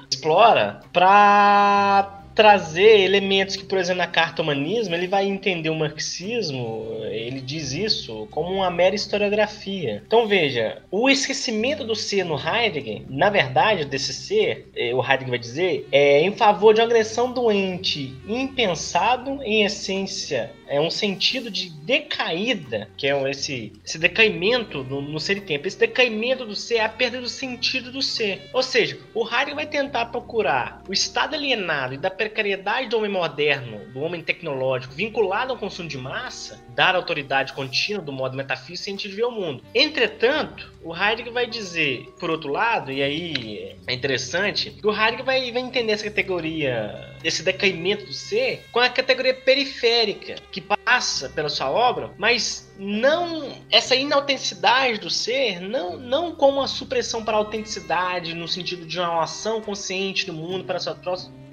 [0.10, 6.86] explora para trazer elementos que, por exemplo, na carta humanismo, ele vai entender o marxismo,
[7.10, 10.04] ele diz isso, como uma mera historiografia.
[10.06, 15.30] Então veja, o esquecimento do ser no Heidegger, na verdade, desse ser, eh, o Heidegger
[15.30, 21.50] vai dizer, é em favor de uma agressão doente, impensado em essência é um sentido
[21.50, 25.68] de decaída, que é esse, esse decaimento no, no ser e tempo.
[25.68, 28.50] Esse decaimento do ser é a perda do sentido do ser.
[28.54, 33.12] Ou seja, o Heidegger vai tentar procurar o estado alienado e da precariedade do homem
[33.12, 38.74] moderno, do homem tecnológico, vinculado ao consumo de massa, dar autoridade contínua do modo metafísico
[38.74, 39.64] e científico de ver o mundo.
[39.76, 45.24] Entretanto, o Heidegger vai dizer, por outro lado, e aí é interessante, que o Heidegger
[45.24, 51.30] vai, vai entender essa categoria, esse decaimento do ser, com a categoria periférica, que passa
[51.30, 57.36] pela sua obra, mas não essa inautenticidade do ser, não, não como uma supressão para
[57.36, 60.96] a autenticidade, no sentido de uma ação consciente do mundo para a sua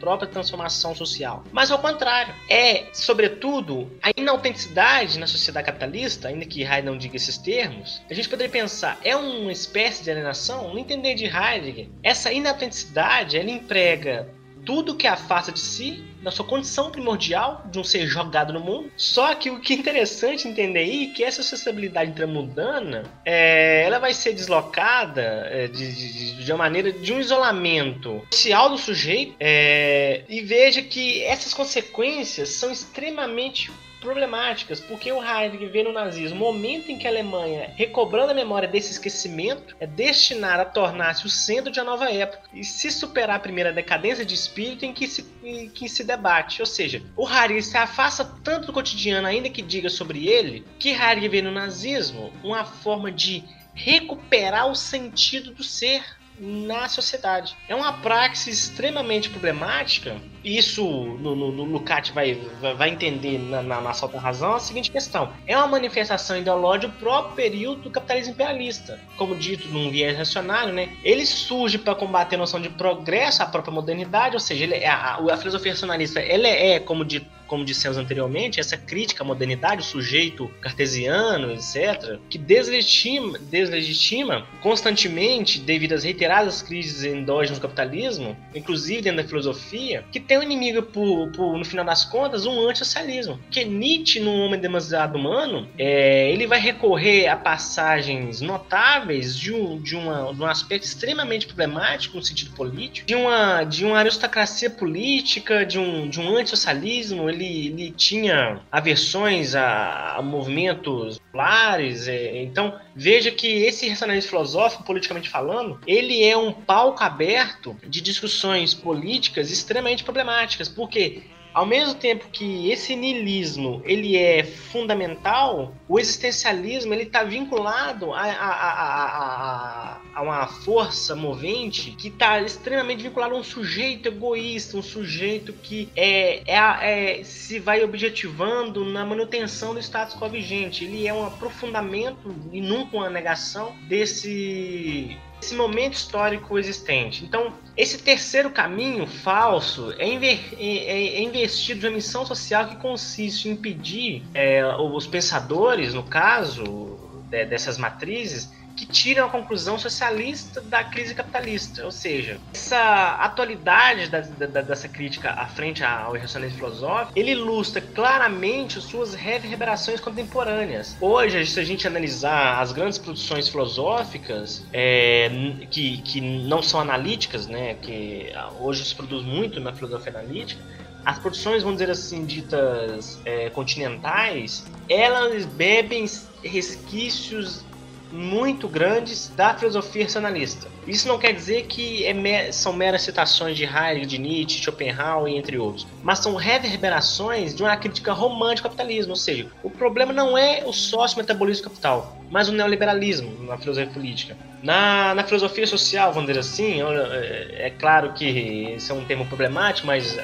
[0.02, 1.44] própria transformação social.
[1.52, 7.14] Mas ao contrário, é, sobretudo, a inautenticidade na sociedade capitalista, ainda que Heidegger não diga
[7.14, 10.74] esses termos, a gente poderia pensar, é uma espécie de alienação?
[10.74, 14.28] No entender de Heidegger, essa inautenticidade, ela emprega
[14.64, 18.90] tudo que afasta de si na sua condição primordial de um ser jogado no mundo.
[18.96, 23.98] Só que o que é interessante entender aí é que essa sociabilidade intramundana é, ela
[23.98, 25.20] vai ser deslocada
[25.50, 30.80] é, de, de, de, uma maneira de um isolamento social do sujeito é, e veja
[30.80, 33.70] que essas consequências são extremamente
[34.02, 38.34] problemáticas, porque o Heidegger vê no nazismo o momento em que a Alemanha, recobrando a
[38.34, 42.90] memória desse esquecimento, é destinada a tornar-se o centro de uma nova época e se
[42.90, 46.60] superar a primeira decadência de espírito em que se que, que se debate.
[46.60, 50.90] Ou seja, o Heidegger se afasta tanto do cotidiano, ainda que diga sobre ele, que
[50.90, 56.02] Heidegger vê no nazismo uma forma de recuperar o sentido do ser
[56.38, 57.56] na sociedade.
[57.68, 60.84] É uma praxis extremamente problemática, isso
[61.20, 62.34] no, no, no vai,
[62.76, 67.82] vai, entender na, na, na Razão a seguinte questão: é uma manifestação ideológica próprio período
[67.82, 68.98] do capitalismo imperialista.
[69.16, 70.96] Como dito num viés racionário, né?
[71.04, 74.88] ele surge para combater a noção de progresso, a própria modernidade, ou seja, ele, é,
[74.88, 79.82] a, a, filosofia racionalista ela é, como dito como dissemos anteriormente, essa crítica à modernidade,
[79.82, 88.34] o sujeito cartesiano, etc., que deslegitima, deslegitima constantemente, devido às reiteradas crises endógenas do capitalismo,
[88.54, 92.66] inclusive dentro da filosofia, que tem um inimigo, por, por no final das contas, um
[92.66, 93.38] antissocialismo.
[93.50, 99.78] Que Nietzsche, no Homem Demasiado Humano, é, ele vai recorrer a passagens notáveis de um,
[99.78, 104.70] de, uma, de um aspecto extremamente problemático no sentido político, de uma, de uma aristocracia
[104.70, 107.28] política, de um, de um antissocialismo.
[107.28, 112.08] Ele, ele tinha aversões a, a movimentos populares.
[112.08, 118.00] É, então, veja que esse racionalismo filosófico, politicamente falando, ele é um palco aberto de
[118.00, 120.21] discussões políticas extremamente problemáticas,
[120.68, 121.22] porque
[121.54, 128.22] ao mesmo tempo que esse niilismo ele é fundamental, o existencialismo ele está vinculado a,
[128.22, 134.82] a, a, a, uma força movente que está extremamente vinculado a um sujeito egoísta, um
[134.82, 140.84] sujeito que é, é, é, se vai objetivando na manutenção do status quo vigente.
[140.84, 147.24] Ele é um aprofundamento e nunca uma negação desse esse momento histórico existente.
[147.24, 152.76] Então, esse terceiro caminho falso é, inver, é, é investido de uma missão social que
[152.76, 159.78] consiste em impedir é, os pensadores, no caso de, dessas matrizes, que tiram a conclusão
[159.78, 161.84] socialista da crise capitalista.
[161.84, 167.80] Ou seja, essa atualidade da, da, dessa crítica à frente ao irracionalismo filosófico, ele ilustra
[167.80, 170.96] claramente suas reverberações contemporâneas.
[171.00, 175.30] Hoje, se a gente analisar as grandes produções filosóficas, é,
[175.70, 180.62] que, que não são analíticas, né, que hoje se produz muito na filosofia analítica,
[181.04, 186.06] as produções, vamos dizer assim, ditas é, continentais, elas bebem
[186.44, 187.64] resquícios
[188.12, 190.68] muito grandes da filosofia racionalista.
[190.86, 195.58] Isso não quer dizer que é são meras citações de Heidegger, de Nietzsche, Schopenhauer, entre
[195.58, 200.36] outros, mas são reverberações de uma crítica romântica ao capitalismo, ou seja, o problema não
[200.36, 204.36] é o sócio-metabolismo capital, mas o neoliberalismo na filosofia política.
[204.62, 209.26] Na, na filosofia social, vamos dizer assim, é, é claro que esse é um termo
[209.26, 210.18] problemático, mas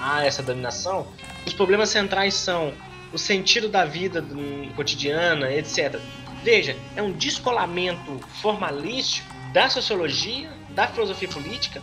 [0.00, 1.06] há essa dominação.
[1.46, 2.72] Os problemas centrais são
[3.12, 4.24] o sentido da vida
[4.76, 6.00] cotidiana, etc.
[6.50, 11.82] Veja, é um descolamento formalístico da sociologia, da filosofia política,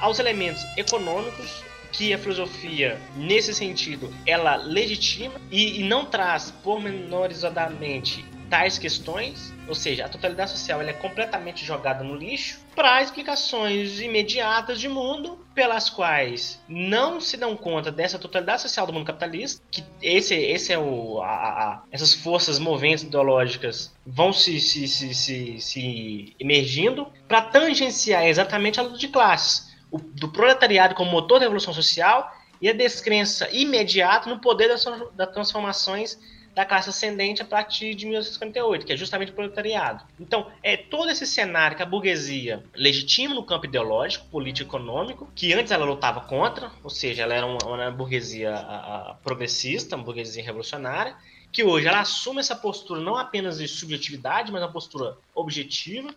[0.00, 8.24] aos elementos econômicos que a filosofia, nesse sentido, ela legitima e, e não traz pormenorizadamente
[8.50, 14.80] tais questões, ou seja, a totalidade social é completamente jogada no lixo, para explicações imediatas
[14.80, 19.84] de mundo, pelas quais não se dão conta dessa totalidade social do mundo capitalista, que
[20.02, 25.60] esse, esse é o, a, a, essas forças moventes ideológicas vão se, se, se, se,
[25.60, 31.44] se emergindo para tangenciar exatamente a luta de classes, o, do proletariado como motor da
[31.44, 32.28] revolução social
[32.60, 36.18] e a descrença imediata no poder das, das transformações
[36.60, 40.04] da classe ascendente a partir de 1958, que é justamente o proletariado.
[40.18, 45.72] Então, é todo esse cenário que a burguesia legitima no campo ideológico, político-econômico, que antes
[45.72, 50.44] ela lutava contra, ou seja, ela era uma, uma burguesia a, a, progressista, uma burguesia
[50.44, 51.16] revolucionária,
[51.50, 56.14] que hoje ela assume essa postura não apenas de subjetividade, mas uma postura objetiva,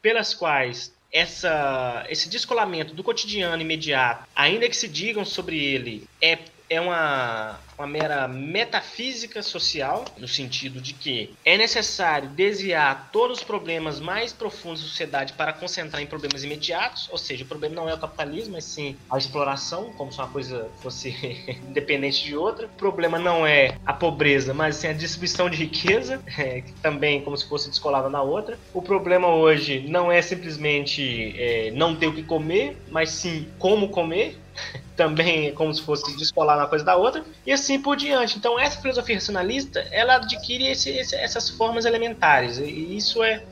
[0.00, 6.38] pelas quais essa, esse descolamento do cotidiano imediato, ainda que se digam sobre ele, é
[6.72, 13.44] é uma, uma mera metafísica social, no sentido de que é necessário desviar todos os
[13.44, 17.88] problemas mais profundos da sociedade para concentrar em problemas imediatos, ou seja, o problema não
[17.88, 21.10] é o capitalismo, mas sim a exploração, como se uma coisa fosse
[21.68, 22.66] independente de outra.
[22.66, 27.36] O problema não é a pobreza, mas sim a distribuição de riqueza, é, também como
[27.36, 28.58] se fosse descolada na outra.
[28.72, 33.88] O problema hoje não é simplesmente é, não ter o que comer, mas sim como
[33.88, 34.41] comer
[34.96, 38.38] também é como se fosse descolar uma coisa da outra, e assim por diante.
[38.38, 43.42] Então, essa filosofia racionalista, ela adquire esse, esse, essas formas elementares, e isso é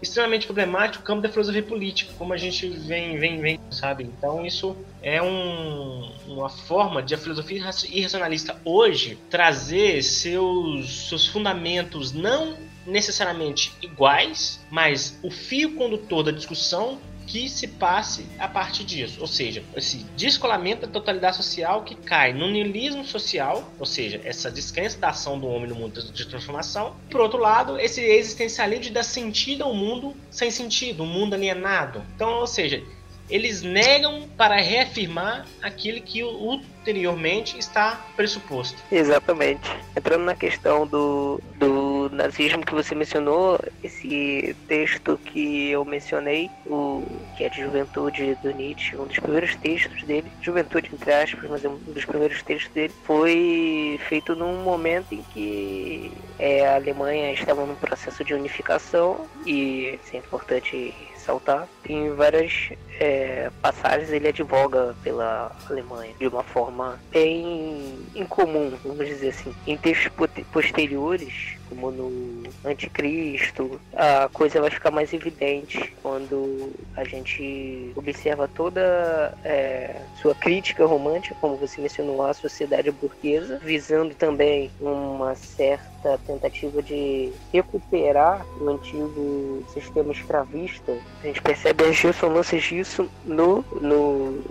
[0.00, 4.04] extremamente problemático no campo da filosofia política, como a gente vem, vem, vem, sabe?
[4.04, 12.12] Então, isso é um, uma forma de a filosofia irracionalista hoje trazer seus, seus fundamentos
[12.12, 19.20] não necessariamente iguais, mas o fio condutor da discussão que se passe a partir disso.
[19.20, 24.50] Ou seja, esse descolamento da totalidade social que cai no niilismo social, ou seja, essa
[24.50, 26.94] descrença da ação do homem no mundo de transformação.
[27.10, 32.02] Por outro lado, esse existencialismo de dar sentido ao mundo sem sentido, um mundo alienado.
[32.14, 32.82] Então, ou seja,
[33.28, 38.76] eles negam para reafirmar aquilo que ulteriormente está pressuposto.
[38.90, 39.68] Exatamente.
[39.96, 47.02] Entrando na questão do, do nazismo que você mencionou, esse texto que eu mencionei, o
[47.36, 51.64] que é de Juventude do Nietzsche, um dos primeiros textos dele, Juventude entre aspas, mas
[51.64, 57.32] é um dos primeiros textos dele, foi feito num momento em que é, a Alemanha
[57.32, 60.94] estava num processo de unificação e isso é importante
[61.26, 62.70] ressaltar, tem várias
[63.00, 69.54] é, passagens ele advoga pela Alemanha de uma forma bem incomum, vamos dizer assim.
[69.66, 70.12] Em textos
[70.52, 79.36] posteriores, como no Anticristo, a coisa vai ficar mais evidente quando a gente observa toda
[79.44, 85.95] é, sua crítica romântica, como você mencionou, à sociedade burguesa, visando também uma certa
[86.26, 90.96] tentativa de recuperar o antigo sistema escravista.
[91.22, 94.44] A gente percebe as dissonâncias disso no, no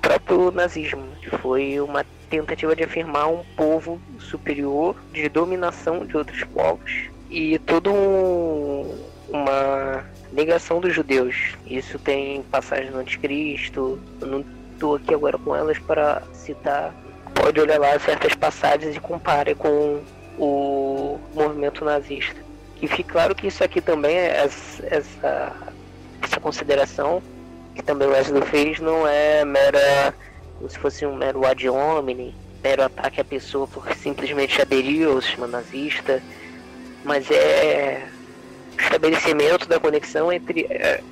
[0.00, 6.42] próprio nazismo, que foi uma tentativa de afirmar um povo superior, de dominação de outros
[6.44, 8.98] povos e toda um,
[9.28, 11.54] uma negação dos judeus.
[11.66, 16.94] Isso tem passagens no Anticristo, eu não estou aqui agora com elas para citar.
[17.34, 20.00] Pode olhar lá certas passagens e compare com
[20.38, 22.40] o movimento nazista.
[22.80, 25.52] E fique claro que isso aqui também, essa, essa,
[26.22, 27.22] essa consideração
[27.74, 30.14] que também o Wesley fez, não é mera
[30.58, 35.20] como se fosse um mero ad hominem, mero ataque à pessoa por simplesmente aderir ao
[35.20, 36.22] sistema nazista,
[37.04, 38.06] mas é
[38.78, 41.02] estabelecimento da conexão entre é,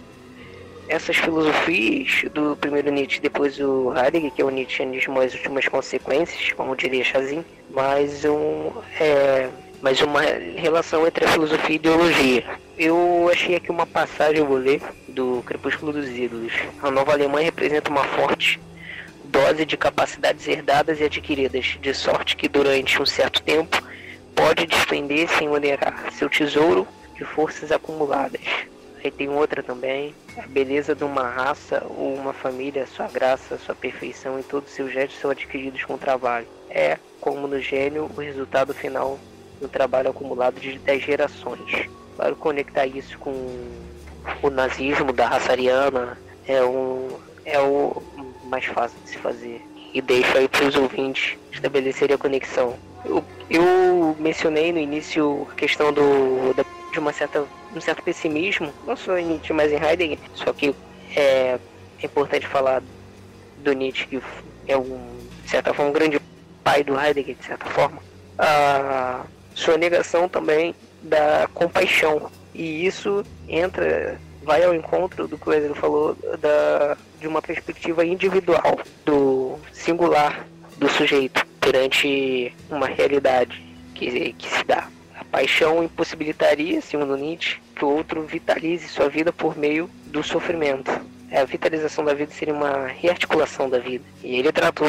[0.91, 6.53] essas filosofias do primeiro Nietzsche depois o Heidegger, que é o Nietzscheanismo as últimas consequências,
[6.53, 9.49] como diria Chazin, mas um, é,
[10.05, 10.21] uma
[10.57, 12.45] relação entre a filosofia e a ideologia.
[12.77, 16.53] Eu achei aqui uma passagem, eu vou ler, do Crepúsculo dos Ídolos.
[16.83, 18.61] A nova Alemanha representa uma forte
[19.25, 23.81] dose de capacidades herdadas e adquiridas, de sorte que durante um certo tempo
[24.35, 28.41] pode despender sem onerar seu tesouro de forças acumuladas.
[29.03, 33.75] Aí tem outra também, a beleza de uma raça ou uma família, sua graça, sua
[33.75, 36.47] perfeição e todos seus gestos são adquiridos com trabalho.
[36.69, 39.19] É, como no gênio, o resultado final
[39.61, 41.89] do trabalho acumulado de 10 gerações.
[42.17, 43.33] Claro, conectar isso com
[44.43, 47.09] o nazismo da raça ariana é um
[47.45, 48.03] é o
[48.45, 49.63] mais fácil de se fazer.
[49.93, 52.77] E deixo aí para os ouvintes estabelecerem a conexão.
[53.05, 58.73] Eu, eu mencionei no início a questão do, da, de uma certa, um certo pessimismo,
[58.87, 60.75] não só em Nietzsche, mas em Heidegger, só que
[61.15, 61.59] é,
[62.03, 62.83] é importante falar
[63.59, 64.23] do Nietzsche, que
[64.67, 66.21] é um, de certa forma, um grande
[66.65, 68.01] pai do Heidegger, de certa forma.
[68.39, 69.25] A
[69.55, 72.31] sua negação também da compaixão.
[72.55, 78.05] E isso entra vai ao encontro do que o Wesley falou da, de uma perspectiva
[78.05, 80.47] individual, do singular
[80.79, 83.63] do sujeito perante uma realidade
[83.95, 84.89] que, que se dá.
[85.31, 90.91] Paixão impossibilitaria, segundo Nietzsche, que o outro vitalize sua vida por meio do sofrimento.
[91.31, 94.05] A vitalização da vida seria uma rearticulação da vida.
[94.25, 94.89] E ele tratou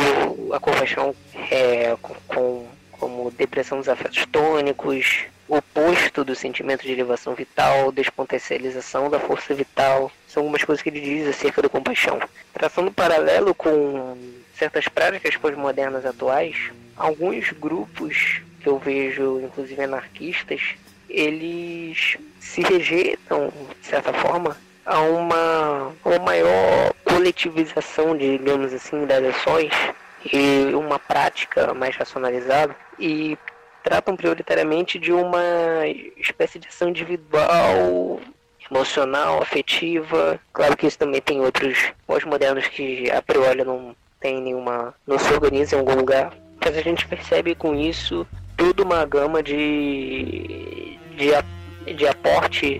[0.51, 1.13] a compaixão
[1.51, 9.11] é, com, com, como depressão dos afetos tônicos, oposto do sentimento de elevação vital, despotencialização
[9.11, 10.11] da força vital.
[10.27, 12.19] São algumas coisas que ele diz acerca da compaixão.
[12.51, 14.17] Traçando paralelo com
[14.55, 20.75] certas práticas pós-modernas atuais, alguns grupos que eu vejo, inclusive anarquistas,
[21.09, 24.55] eles se rejeitam, de certa forma,
[24.85, 29.71] a uma, uma maior coletivização, digamos assim, das ações
[30.31, 33.37] e uma prática mais racionalizada e
[33.83, 35.41] tratam prioritariamente de uma
[36.17, 38.19] espécie de ação individual,
[38.69, 40.39] emocional, afetiva.
[40.53, 44.93] Claro que isso também tem outros pós-modernos que a priori não tem nenhuma.
[45.05, 46.33] não se organizam em algum lugar.
[46.63, 48.25] Mas a gente percebe com isso
[48.61, 52.79] toda uma gama de, de, de aporte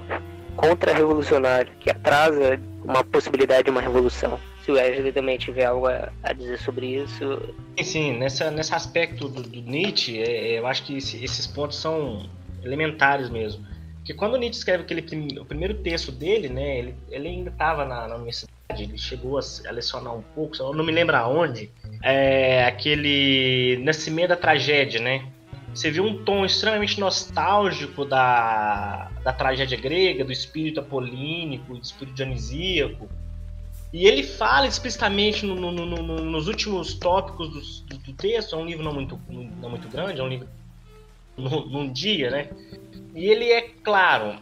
[0.55, 6.33] contra-revolucionário que atrasa uma possibilidade de uma revolução se o Wesley também tiver algo a,
[6.33, 7.55] dizer sobre isso.
[7.79, 8.17] Sim, sim.
[8.19, 12.29] Nessa, nesse aspecto do, do Nietzsche, é, é, eu acho que esse, esses pontos são
[12.63, 13.65] elementares mesmo.
[13.95, 17.85] Porque quando o Nietzsche escreve aquele o primeiro texto dele, né, ele, ele ainda estava
[17.85, 21.71] na, na, universidade, ele chegou a, a, lecionar um pouco, eu não me lembro aonde,
[22.03, 25.25] é, aquele Nascimento da Tragédia, né?
[25.73, 32.15] Você viu um tom extremamente nostálgico da, da tragédia grega, do espírito apolínico, do espírito
[32.15, 33.09] dionisíaco,
[33.93, 38.65] E ele fala explicitamente no, no, no, nos últimos tópicos do, do, texto, é um
[38.65, 40.47] livro não muito, não muito grande, é um livro
[41.37, 42.49] num dia, né?
[43.15, 44.39] E ele é claro,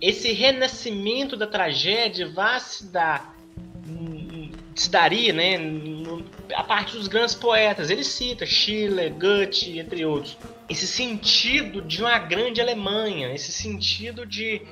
[0.00, 3.36] esse renascimento da tragédia vai se dar,
[4.74, 5.56] se daria, né?
[6.54, 7.90] A partir dos grandes poetas.
[7.90, 10.36] Ele cita Schiller, Goethe, entre outros.
[10.68, 14.62] Esse sentido de uma grande Alemanha, esse sentido de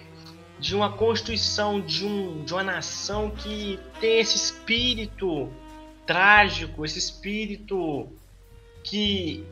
[0.60, 5.50] de uma constituição de, um, de uma nação que tem esse espírito
[6.06, 8.06] trágico, esse espírito
[8.84, 9.42] que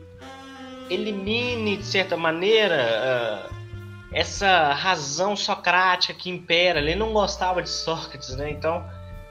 [0.87, 3.55] elimine, de certa maneira, uh,
[4.13, 6.79] essa razão socrática que impera.
[6.79, 8.51] Ele não gostava de Sócrates, né?
[8.51, 8.83] Então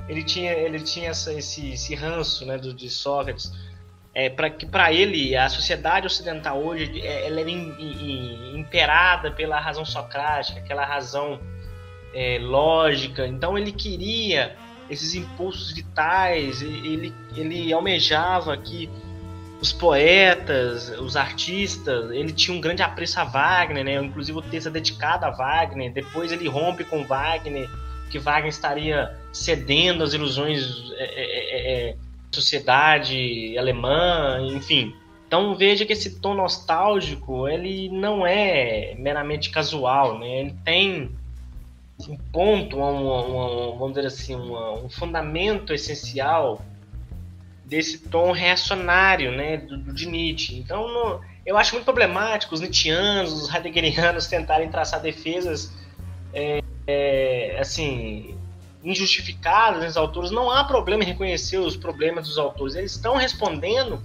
[0.08, 3.52] ele tinha, ele tinha essa, esse, esse ranço né, do, de Sócrates.
[4.14, 9.30] É, para que para ele a sociedade ocidental hoje é, ela era in, in, imperada
[9.30, 11.38] pela razão socrática, aquela razão
[12.14, 13.26] é, lógica.
[13.26, 14.56] Então ele queria
[14.88, 18.88] esses impulsos vitais, ele, ele almejava que
[19.60, 23.94] os poetas, os artistas, ele tinha um grande apreço a Wagner, né?
[23.96, 25.92] Inclusive o texto é dedicado a Wagner.
[25.92, 27.68] Depois ele rompe com Wagner,
[28.08, 31.96] que Wagner estaria cedendo às ilusões é, é, é, é
[32.30, 34.94] sociedade alemã, enfim.
[35.26, 40.40] Então veja que esse tom nostálgico ele não é meramente casual, né?
[40.40, 41.10] Ele tem
[42.08, 46.64] um ponto, um, vamos dizer assim, um, um fundamento essencial
[47.64, 50.58] desse tom reacionário, né, do, do de Nietzsche.
[50.58, 55.72] Então, no, eu acho muito problemático os nietzschianos, os heideggerianos tentarem traçar defesas,
[56.32, 58.34] é, é, assim,
[58.82, 60.30] injustificadas nos autores.
[60.30, 62.74] Não há problema em reconhecer os problemas dos autores.
[62.74, 64.02] Eles estão respondendo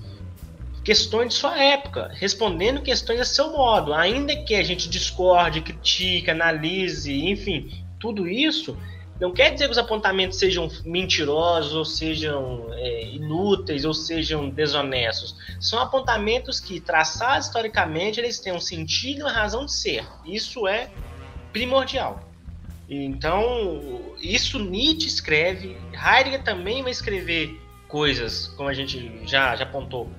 [0.83, 6.29] questões de sua época, respondendo questões a seu modo, ainda que a gente discorde, critique,
[6.29, 8.77] analise, enfim, tudo isso,
[9.17, 15.33] não quer dizer que os apontamentos sejam mentirosos, ou sejam é, inúteis, ou sejam desonestos.
[15.57, 20.05] São apontamentos que, traçados historicamente, eles têm um sentido e uma razão de ser.
[20.25, 20.89] Isso é
[21.53, 22.32] primordial.
[22.89, 30.09] Então, isso Nietzsche escreve, Heidegger também vai escrever coisas, como a gente já, já apontou,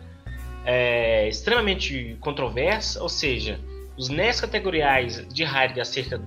[0.64, 3.60] é, extremamente controversas, ou seja,
[3.96, 6.20] os nés categoriais de Heidegger acerca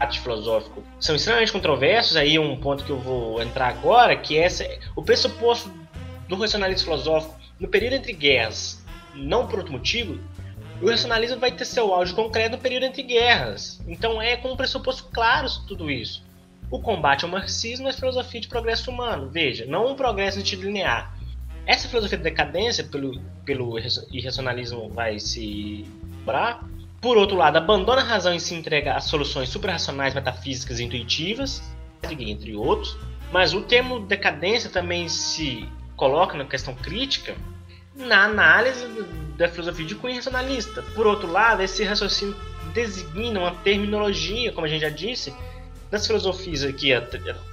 [0.00, 2.16] arte filosófico são extremamente controversos.
[2.16, 4.66] Aí um ponto que eu vou entrar agora, que é essa,
[4.96, 5.70] o pressuposto
[6.28, 8.84] do racionalismo filosófico no período entre guerras,
[9.14, 10.18] não por outro motivo,
[10.82, 13.80] o racionalismo vai ter seu auge concreto no período entre guerras.
[13.86, 16.24] Então é com um pressuposto claro tudo isso.
[16.70, 19.30] O combate ao marxismo é filosofia de progresso humano.
[19.30, 21.16] Veja, não um progresso no sentido linear.
[21.64, 23.78] Essa filosofia de decadência, pelo, pelo
[24.10, 25.86] irracionalismo vai se
[26.18, 26.64] lembrar,
[27.00, 31.62] por outro lado, abandona a razão e se entrega a soluções suprarracionais, metafísicas e intuitivas,
[32.10, 32.96] entre outros.
[33.30, 37.36] Mas o termo decadência também se coloca na questão crítica
[37.94, 38.86] na análise
[39.36, 40.82] da filosofia de cunho racionalista.
[40.94, 42.36] Por outro lado, esse raciocínio
[42.72, 45.34] designa uma terminologia, como a gente já disse,
[45.92, 46.90] das filosofias aqui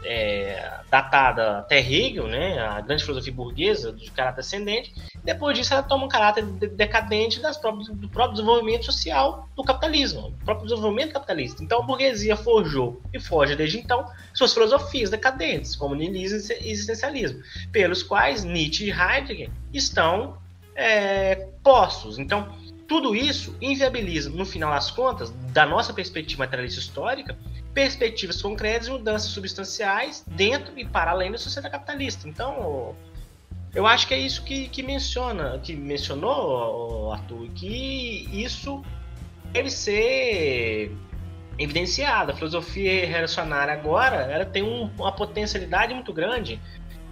[0.05, 4.93] é, datada até Hegel, né, a grande filosofia burguesa de caráter ascendente,
[5.25, 10.29] depois disso ela toma um caráter decadente das próprias, do próprio desenvolvimento social do capitalismo,
[10.29, 11.61] do próprio desenvolvimento capitalista.
[11.61, 17.41] Então a burguesia forjou e forja desde então suas filosofias decadentes, como niilismo e existencialismo,
[17.73, 20.37] pelos quais Nietzsche e Heidegger estão
[20.73, 22.17] é, postos.
[22.17, 22.47] Então
[22.89, 27.37] tudo isso inviabiliza, no final das contas, da nossa perspectiva materialista histórica,
[27.71, 32.27] perspectivas concretas e mudanças substanciais dentro e para além da sociedade capitalista.
[32.27, 32.95] Então,
[33.75, 38.83] eu acho que é isso que, que menciona, que mencionou Arthur, que isso
[39.53, 40.91] deve ser
[41.59, 42.31] evidenciado.
[42.31, 46.59] A filosofia relacionária agora ela tem um, uma potencialidade muito grande,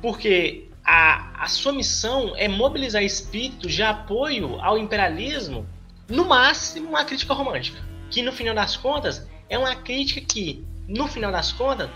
[0.01, 5.67] porque a, a sua missão é mobilizar espíritos de apoio ao imperialismo,
[6.07, 11.05] no máximo uma crítica romântica, que no final das contas é uma crítica que, no
[11.09, 11.89] final das contas,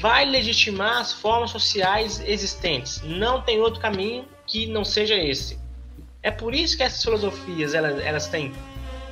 [0.00, 3.00] vai legitimar as formas sociais existentes.
[3.04, 5.56] Não tem outro caminho que não seja esse.
[6.20, 8.52] É por isso que essas filosofias elas, elas têm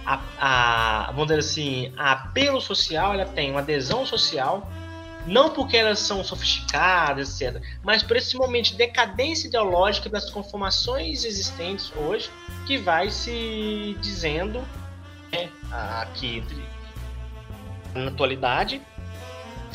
[0.04, 4.68] a, a, vamos dizer assim, a apelo social, ela tem uma adesão social,
[5.26, 11.24] não porque elas são sofisticadas, etc., mas por esse momento de decadência ideológica das conformações
[11.24, 12.30] existentes hoje,
[12.66, 14.62] que vai se dizendo
[15.32, 16.62] né, aqui entre
[17.94, 18.80] na atualidade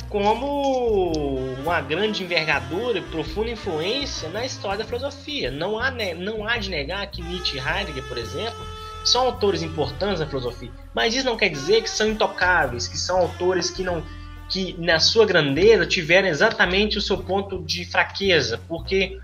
[0.10, 5.52] como uma grande envergadura e profunda influência na história da filosofia.
[5.52, 8.58] Não há, não há de negar que Nietzsche e Heidegger, por exemplo,
[9.04, 13.18] são autores importantes na filosofia, mas isso não quer dizer que são intocáveis, que são
[13.20, 14.04] autores que não
[14.50, 19.20] que na sua grandeza tiveram exatamente o seu ponto de fraqueza, porque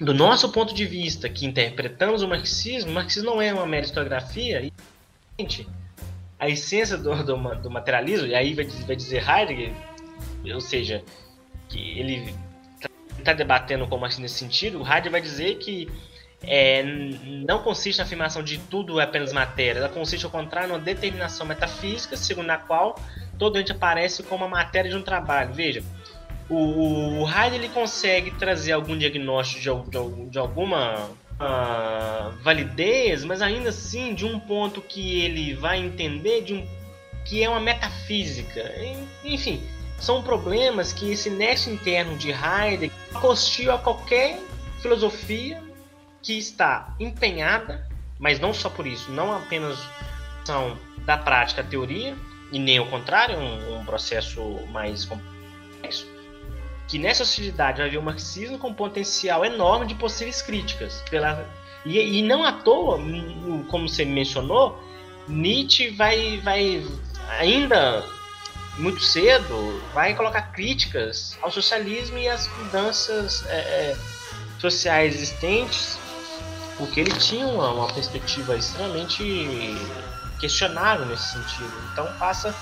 [0.00, 3.84] do nosso ponto de vista, que interpretamos o marxismo, o marxismo não é uma mera
[3.84, 4.60] historiografia.
[4.62, 4.72] E,
[5.38, 5.68] gente,
[6.38, 9.72] a essência do, do, do, materialismo, e aí vai, vai dizer Heidegger,
[10.52, 11.02] ou seja,
[11.68, 12.34] que ele
[13.18, 15.88] está debatendo com o Marx nesse sentido, o Heidegger vai dizer que
[16.42, 16.82] é,
[17.46, 21.46] não consiste na afirmação de tudo é apenas matéria, ela consiste ao contrário numa determinação
[21.46, 22.98] metafísica, segundo a qual
[23.38, 25.52] todo ente aparece como a matéria de um trabalho.
[25.52, 25.82] Veja,
[26.48, 31.10] o, o Heidegger ele consegue trazer algum diagnóstico de, de, de alguma
[31.40, 36.84] uh, validez, mas ainda assim de um ponto que ele vai entender de um
[37.24, 38.70] que é uma metafísica.
[39.24, 39.62] Enfim,
[39.98, 44.38] são problemas que esse nexo interno de Heidegger acostia a qualquer
[44.82, 45.62] filosofia
[46.22, 49.78] que está empenhada, mas não só por isso, não apenas
[50.44, 50.76] são
[51.06, 52.14] da prática a teoria,
[52.52, 54.40] e nem o contrário, um, um processo
[54.70, 56.06] mais complexo,
[56.88, 61.02] que nessa sociedade vai haver um marxismo com potencial enorme de possíveis críticas.
[61.10, 61.48] Pela,
[61.84, 62.98] e, e não à toa,
[63.68, 64.78] como você mencionou,
[65.28, 66.86] Nietzsche vai, vai
[67.38, 68.04] ainda
[68.78, 73.96] muito cedo vai colocar críticas ao socialismo e às mudanças é, é,
[74.58, 75.98] sociais existentes,
[76.76, 79.22] porque ele tinha uma, uma, perspectiva extremamente
[80.44, 81.72] questionável nesse sentido.
[81.90, 82.54] Então passa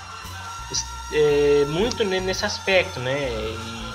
[1.12, 3.28] é, muito nesse aspecto, né?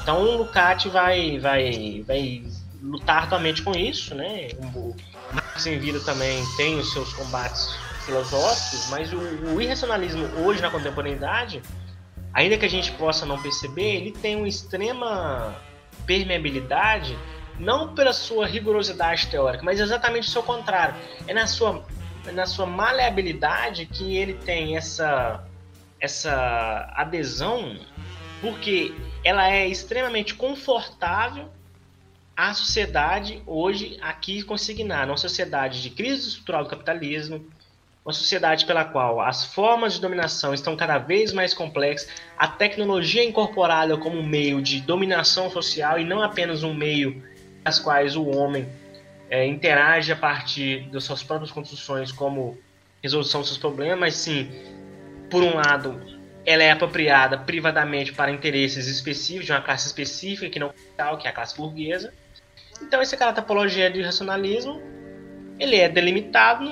[0.01, 2.43] Então o Lukács vai, vai, vai
[2.81, 4.49] lutar atualmente com isso, né?
[4.75, 4.93] O
[5.31, 7.73] Marx em vida também tem os seus combates
[8.05, 9.17] filosóficos, mas o,
[9.53, 11.61] o irracionalismo hoje na contemporaneidade,
[12.33, 15.55] ainda que a gente possa não perceber, ele tem uma extrema
[16.05, 17.17] permeabilidade,
[17.57, 20.95] não pela sua rigorosidade teórica, mas exatamente o seu contrário.
[21.25, 21.83] É na sua,
[22.32, 25.43] na sua maleabilidade que ele tem essa,
[25.99, 27.78] essa adesão
[28.41, 31.49] porque ela é extremamente confortável
[32.36, 37.45] à sociedade hoje aqui consignada, uma sociedade de crise estrutural do capitalismo,
[38.05, 43.23] uma sociedade pela qual as formas de dominação estão cada vez mais complexas, a tecnologia
[43.23, 47.23] incorporada como meio de dominação social e não apenas um meio
[47.63, 48.67] das quais o homem
[49.30, 52.57] é, interage a partir das suas próprias construções como
[53.01, 54.49] resolução dos seus problemas, mas sim,
[55.30, 56.01] por um lado,
[56.45, 61.28] ela é apropriada privadamente para interesses específicos de uma classe específica que não capital, que
[61.28, 62.13] é a classe burguesa.
[62.82, 64.82] Então esse caráter apologia de racionalismo
[65.59, 66.63] ele é delimitado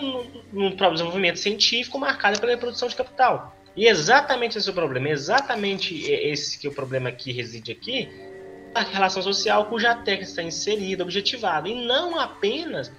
[0.54, 3.56] num, próprio desenvolvimento científico marcado pela reprodução de capital.
[3.76, 8.10] E exatamente esse é o problema, exatamente esse que é o problema que reside aqui,
[8.76, 12.92] a relação social cuja técnica está inserida, objetivada, e não apenas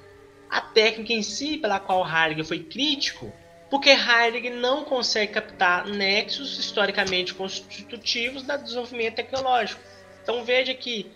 [0.49, 3.33] a técnica em si pela qual Heidegger foi crítico
[3.68, 9.81] porque Heidegger não consegue captar nexos historicamente constitutivos do desenvolvimento tecnológico.
[10.22, 11.11] Então veja que,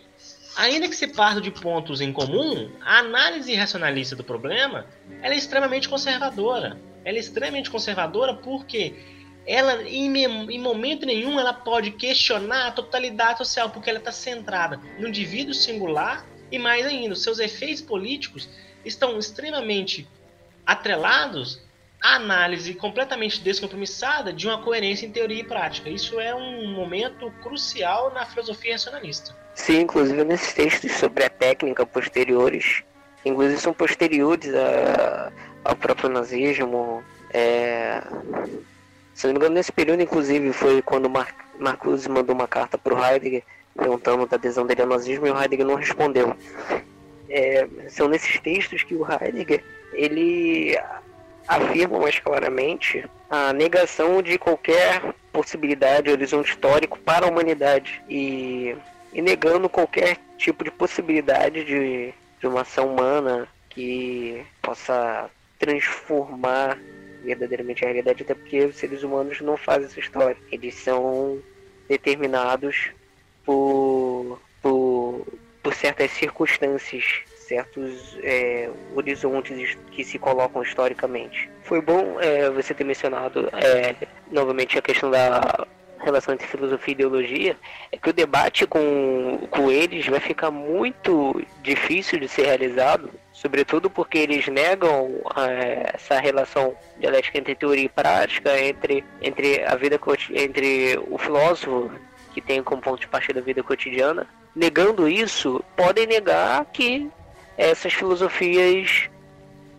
[0.57, 4.87] ainda que se parta de pontos em comum, a análise racionalista do problema
[5.23, 6.79] é extremamente conservadora.
[7.05, 8.95] Ela é extremamente conservadora porque
[9.47, 14.81] ela, em, em momento nenhum, ela pode questionar a totalidade social, porque ela está centrada
[14.99, 18.49] no indivíduo singular e mais ainda, seus efeitos políticos
[18.85, 20.09] estão extremamente
[20.67, 21.61] atrelados
[22.03, 25.91] análise completamente descompromissada de uma coerência em teoria e prática.
[25.91, 29.37] Isso é um momento crucial na filosofia racionalista.
[29.55, 32.83] Sim, inclusive nesses textos sobre a técnica posteriores,
[33.25, 35.33] inclusive são posteriores a,
[35.65, 37.05] ao próprio nazismo.
[37.33, 38.03] É...
[39.21, 42.95] Se não me engano, nesse período, inclusive, foi quando Mar Marcuse mandou uma carta para
[42.95, 43.43] o Heidegger
[43.77, 46.35] perguntando da adesão dele ao nazismo e o Heidegger não respondeu.
[47.29, 47.69] É...
[47.91, 49.63] são nesses textos que o Heidegger
[49.93, 50.75] ele
[51.47, 58.75] afirmam mais claramente a negação de qualquer possibilidade, horizonte histórico para a humanidade e,
[59.13, 66.79] e negando qualquer tipo de possibilidade de, de uma ação humana que possa transformar
[67.23, 70.37] verdadeiramente a realidade, até porque os seres humanos não fazem essa história.
[70.51, 71.39] Eles são
[71.89, 72.91] determinados
[73.45, 75.27] por, por,
[75.63, 81.51] por certas circunstâncias certos é, horizontes que se colocam historicamente.
[81.65, 85.67] Foi bom é, você ter mencionado é, novamente a questão da
[86.05, 87.57] relação entre filosofia e ideologia,
[87.93, 93.91] é que o debate com, com eles vai ficar muito difícil de ser realizado, sobretudo
[93.91, 99.99] porque eles negam é, essa relação dialética entre teoria e prática, entre, entre a vida
[100.35, 101.91] entre o filósofo
[102.33, 104.27] que tem como ponto de partida a vida cotidiana.
[104.55, 107.09] Negando isso, podem negar que
[107.57, 109.09] essas filosofias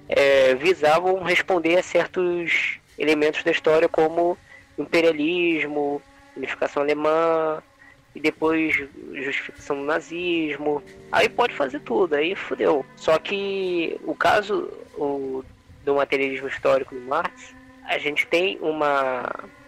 [0.08, 4.38] é, visavam responder a certos elementos da história como
[4.78, 6.02] imperialismo,
[6.36, 7.62] unificação alemã,
[8.16, 8.76] e depois
[9.14, 10.84] justificação do nazismo.
[11.12, 12.86] Aí pode fazer tudo, aí fudeu.
[12.96, 15.44] Só que o caso o,
[15.84, 17.56] do materialismo histórico do Marx,
[17.86, 19.24] a gente tem uma,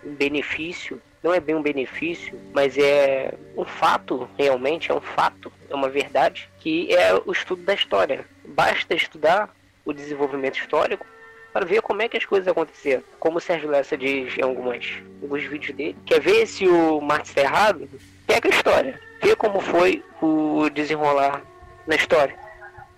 [0.06, 5.52] um benefício, não é bem um benefício, mas é um fato, realmente, é um fato,
[5.70, 8.26] é uma verdade, que é o estudo da história.
[8.46, 9.54] Basta estudar
[9.86, 11.06] o desenvolvimento histórico
[11.54, 13.04] para ver como é que as coisas aconteceram.
[13.20, 14.86] Como o Sérgio Lessa diz em algumas,
[15.22, 15.96] alguns vídeos dele.
[16.06, 17.88] Quer ver se o Marx está errado?
[18.26, 19.00] Pega a história.
[19.22, 21.44] Vê como foi o desenrolar
[21.86, 22.36] na história.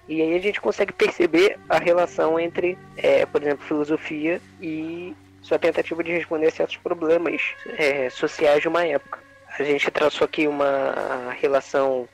[0.08, 5.60] E aí a gente consegue perceber a relação entre, é, por exemplo, filosofia e sua
[5.60, 7.42] tentativa de responder a certos problemas
[7.78, 9.20] é, sociais de uma época.
[9.60, 12.08] A gente traçou aqui uma relação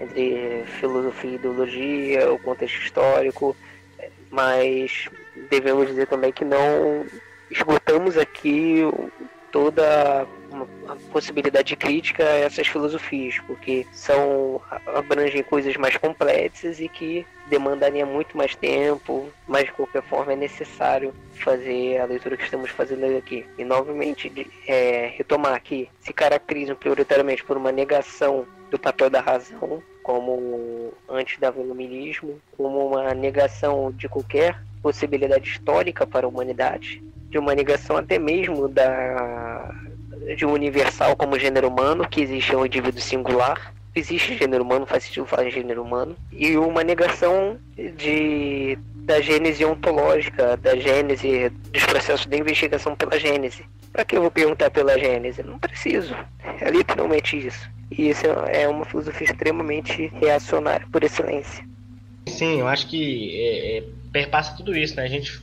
[0.00, 3.56] entre filosofia e ideologia, o contexto histórico,
[4.30, 5.08] mas
[5.50, 7.06] devemos dizer também que não
[7.50, 8.82] esgotamos aqui
[9.54, 10.26] toda
[10.88, 17.24] a possibilidade de crítica a essas filosofias, porque são abrangem coisas mais complexas e que
[17.46, 22.70] demandariam muito mais tempo, mas de qualquer forma é necessário fazer a leitura que estamos
[22.70, 23.46] fazendo aqui.
[23.56, 29.80] E novamente é, retomar que se caracterizam prioritariamente por uma negação do papel da razão,
[30.02, 37.38] como antes da iluminismo, como uma negação de qualquer possibilidade histórica para a humanidade, de
[37.38, 39.74] uma negação até mesmo da
[40.36, 45.04] de um universal como gênero humano, que existe um indivíduo singular, existe gênero humano, faz
[45.04, 52.26] sentido falar gênero humano, e uma negação de da gênese ontológica, da gênese dos processos
[52.26, 53.64] de investigação pela gênese.
[53.92, 55.42] Para que eu vou perguntar pela gênese?
[55.42, 56.14] Não preciso.
[56.60, 57.68] É literalmente isso.
[57.90, 61.62] E isso é uma filosofia extremamente reacionária por excelência.
[62.26, 65.02] Sim, eu acho que é, é, perpassa tudo isso, né?
[65.02, 65.42] A gente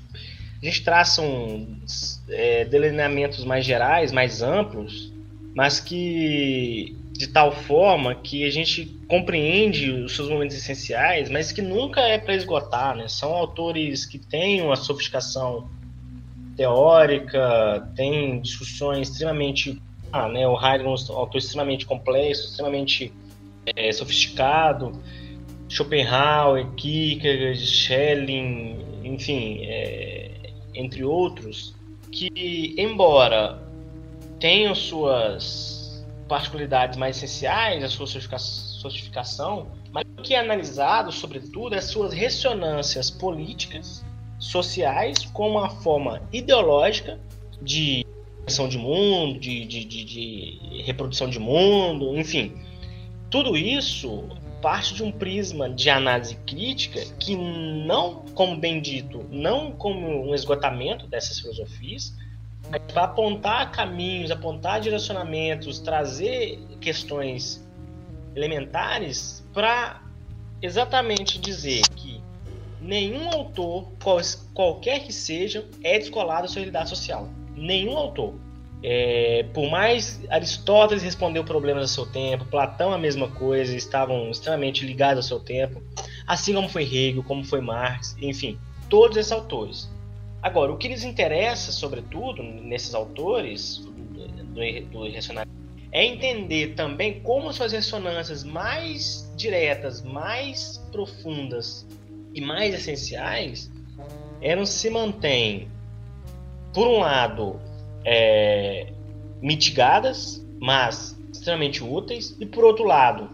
[0.61, 5.11] a gente traça uns é, delineamentos mais gerais, mais amplos,
[5.55, 11.61] mas que de tal forma que a gente compreende os seus momentos essenciais, mas que
[11.61, 13.07] nunca é para esgotar, né?
[13.07, 15.69] São autores que têm uma sofisticação
[16.55, 20.47] teórica, têm discussões extremamente, ah, né?
[20.47, 23.11] O Heidegger é um autor extremamente complexo, extremamente
[23.65, 24.91] é, sofisticado.
[25.71, 30.31] Schopenhauer, Kierkegaard, Schelling, enfim, é,
[30.75, 31.73] entre outros,
[32.11, 33.57] que, embora
[34.37, 41.77] tenham suas particularidades mais essenciais, a sua sofisticação, mas o que é analisado, sobretudo, é
[41.77, 44.03] as suas ressonâncias políticas,
[44.37, 47.17] sociais, como uma forma ideológica
[47.61, 48.05] de
[48.39, 52.51] reprodução de mundo, de, de, de, de reprodução de mundo, enfim.
[53.29, 54.27] Tudo isso
[54.61, 60.35] parte de um prisma de análise crítica que não, como bem dito, não como um
[60.35, 62.15] esgotamento dessas filosofias,
[62.69, 67.67] mas vai apontar caminhos, apontar direcionamentos, trazer questões
[68.35, 70.01] elementares para
[70.61, 72.21] exatamente dizer que
[72.79, 73.87] nenhum autor,
[74.53, 77.29] qualquer que seja, é descolado da sua realidade social.
[77.55, 78.35] Nenhum autor.
[78.83, 84.85] É, por mais Aristóteles respondeu problemas do seu tempo, Platão a mesma coisa, estavam extremamente
[84.85, 85.81] ligados ao seu tempo,
[86.25, 88.57] assim como foi Hegel, como foi Marx, enfim,
[88.89, 89.89] todos esses autores.
[90.41, 95.61] Agora, o que lhes interessa, sobretudo, nesses autores do, do irracionalismo,
[95.91, 101.85] é entender também como suas ressonâncias mais diretas, mais profundas
[102.33, 103.69] e mais essenciais
[104.41, 105.67] eram se mantêm,
[106.73, 107.59] por um lado,
[108.05, 108.87] é,
[109.41, 113.29] mitigadas, mas extremamente úteis, e por outro lado,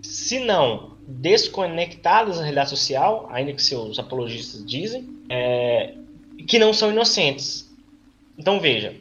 [0.00, 5.94] se não desconectadas da realidade social, ainda que seus apologistas dizem, é,
[6.46, 7.70] que não são inocentes.
[8.38, 8.94] Então veja,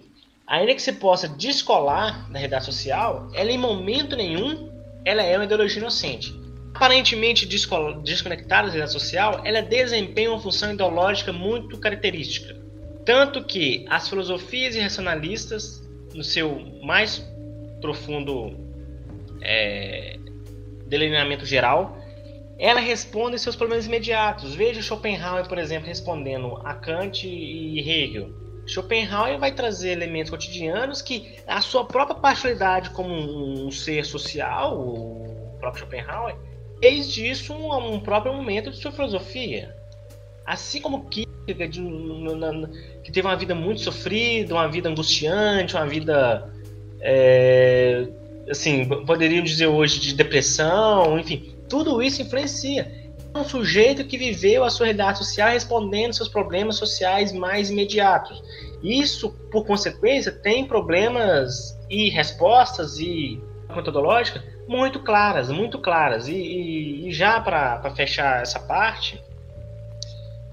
[0.45, 4.69] ainda que se possa descolar da realidade social, ela em momento nenhum
[5.05, 6.33] ela é uma ideologia inocente.
[6.73, 12.60] Aparentemente desconectada da realidade social, ela desempenha uma função ideológica muito característica.
[13.05, 15.81] Tanto que as filosofias irracionalistas,
[16.13, 17.25] no seu mais
[17.79, 18.55] profundo
[19.41, 20.17] é,
[20.85, 21.97] delineamento geral,
[22.59, 24.53] ela responde seus problemas imediatos.
[24.53, 28.41] Veja Schopenhauer, por exemplo, respondendo a Kant e Hegel.
[28.67, 35.57] Schopenhauer vai trazer elementos cotidianos que a sua própria particularidade como um, ser social, o
[35.59, 36.35] próprio Schopenhauer,
[36.79, 39.75] fez disso um, um próprio momento de sua filosofia.
[40.51, 41.81] Assim como Kierkegaard,
[43.05, 46.53] que teve uma vida muito sofrida, uma vida angustiante, uma vida,
[46.99, 48.05] é,
[48.49, 52.91] assim, poderiam dizer hoje de depressão, enfim, tudo isso influencia.
[53.33, 58.43] É um sujeito que viveu a sua realidade social respondendo seus problemas sociais mais imediatos.
[58.83, 63.41] Isso, por consequência, tem problemas e respostas e
[63.73, 66.27] metodológica muito claras, muito claras.
[66.27, 69.17] E, e, e já para fechar essa parte,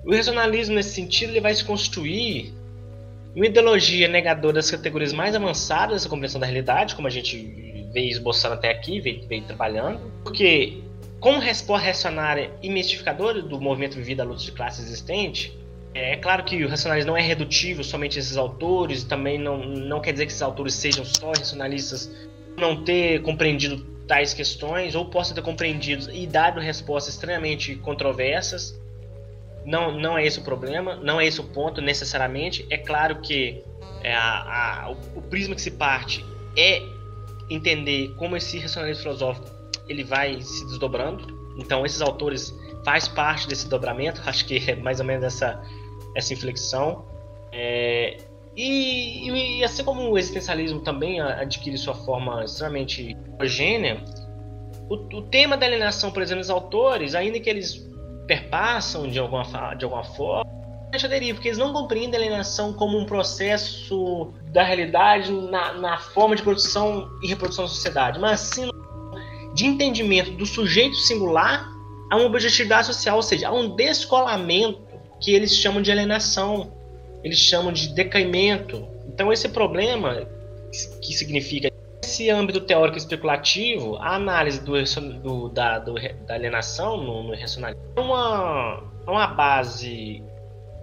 [0.08, 2.54] o racionalismo nesse sentido ele vai se constituir
[3.36, 8.10] uma ideologia negadora das categorias mais avançadas dessa compreensão da realidade, como a gente veio
[8.10, 10.78] esboçando até aqui, veio, veio trabalhando, porque
[11.20, 15.54] como resposta reacionária e mistificadora do movimento vivido à luta de classe existente,
[15.92, 20.00] é claro que o racionalismo não é redutível somente a esses autores, também não, não
[20.00, 22.10] quer dizer que esses autores sejam só racionalistas
[22.56, 28.74] não ter compreendido tais questões, ou possam ter compreendido e dado respostas extremamente controversas.
[29.68, 32.66] Não, não é esse o problema, não é esse o ponto necessariamente.
[32.70, 33.62] É claro que
[34.02, 36.24] é, a, a, o, o prisma que se parte
[36.56, 36.82] é
[37.50, 39.46] entender como esse racionalismo filosófico
[39.86, 41.36] ele vai se desdobrando.
[41.58, 45.62] Então, esses autores faz parte desse dobramento, acho que é mais ou menos essa,
[46.14, 47.04] essa inflexão.
[47.52, 48.16] É,
[48.56, 54.02] e, e, assim como o existencialismo também adquire sua forma extremamente homogênea,
[54.88, 57.86] o, o, tema da alienação, por exemplo, dos autores, ainda que eles
[58.28, 59.42] perpassam de alguma,
[59.74, 60.48] de alguma forma,
[60.92, 65.98] deixa aderir, porque eles não compreendem a alienação como um processo da realidade na, na
[65.98, 68.70] forma de produção e reprodução da sociedade, mas sim
[69.54, 71.68] de entendimento do sujeito singular
[72.10, 74.80] a uma objetividade social, ou seja, a um descolamento
[75.20, 76.78] que eles chamam de alienação
[77.22, 78.86] eles chamam de decaimento.
[79.06, 80.26] Então, esse problema,
[81.02, 81.70] que significa
[82.08, 84.82] esse âmbito teórico especulativo, a análise do,
[85.20, 85.94] do, da, do,
[86.26, 90.22] da, alienação no, no racionalismo é uma, é uma base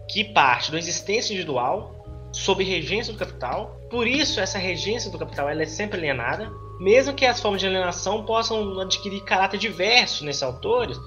[0.08, 1.96] que parte da existência individual
[2.32, 3.76] sob regência do capital.
[3.90, 7.68] Por isso, essa regência do capital ela é sempre alienada, mesmo que as formas de
[7.68, 10.98] alienação possam adquirir caráter diverso nesses autores,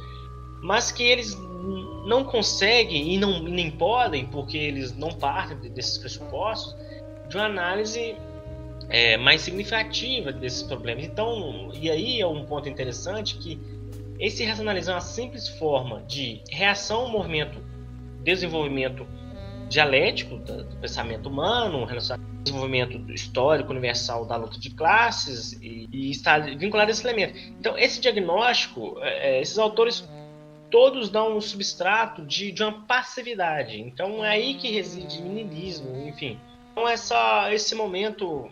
[0.61, 1.39] mas que eles
[2.07, 6.75] não conseguem e não nem podem, porque eles não partem desses pressupostos,
[7.29, 8.17] de uma análise
[8.89, 11.05] é, mais significativa desses problemas.
[11.05, 13.61] Então, e aí é um ponto interessante que
[14.19, 17.61] esse racionalizar é uma simples forma de reação ao movimento,
[18.23, 19.07] desenvolvimento
[19.69, 21.87] dialético do, pensamento humano,
[22.43, 27.39] desenvolvimento histórico universal da luta de classes e, e está vinculado a esse elemento.
[27.61, 30.09] Então, esse diagnóstico, é, é esses autores
[30.71, 33.81] todos dão um substrato de, de uma passividade.
[33.81, 36.39] Então é aí que reside o niilismo, enfim.
[36.73, 38.51] Então essa, esse momento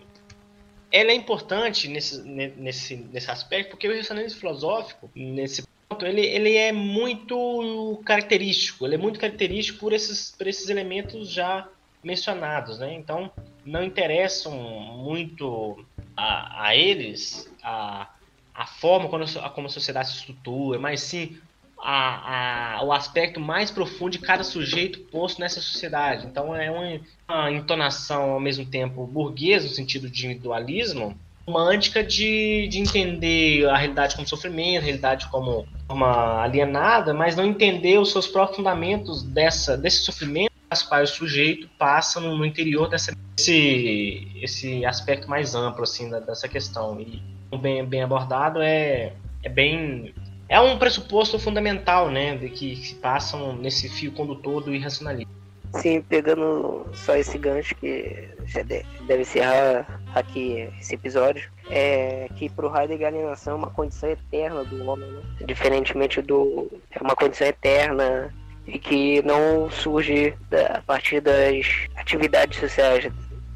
[0.91, 6.57] ele é importante nesse, nesse, nesse aspecto, porque o racionalismo filosófico, nesse ponto, ele, ele
[6.57, 11.69] é muito característico, ele é muito característico por esses, por esses elementos já
[12.03, 12.95] mencionados, né?
[12.95, 13.31] Então,
[13.65, 15.85] não interessam muito
[16.17, 18.09] a, a eles a,
[18.55, 21.37] a forma como a, como a sociedade se estrutura, mas sim
[21.79, 26.27] a, a, o aspecto mais profundo de cada sujeito posto nessa sociedade.
[26.27, 31.17] Então é uma, uma entonação ao mesmo tempo burguesa, no sentido de individualismo,
[31.47, 37.45] romântica de, de entender a realidade como sofrimento, a realidade como uma alienada, mas não
[37.45, 42.45] entender os seus próprios fundamentos dessa, desse sofrimento as quais o sujeito passa no, no
[42.45, 47.23] interior dessa esse, esse aspecto mais amplo assim da, dessa questão e
[47.57, 49.13] bem, bem abordado é,
[49.43, 50.13] é bem
[50.49, 55.35] é um pressuposto fundamental, né, de que se passam nesse fio condutor do irracionalismo.
[55.75, 62.67] Sim, pegando só esse gancho que já deve encerrar aqui esse episódio, é que para
[62.67, 65.23] o Heidegger a alienação é uma condição eterna do homem, né?
[65.47, 68.33] diferentemente do é uma condição eterna
[68.67, 70.35] e que não surge
[70.75, 71.67] a partir das
[71.97, 73.13] atividades sociais,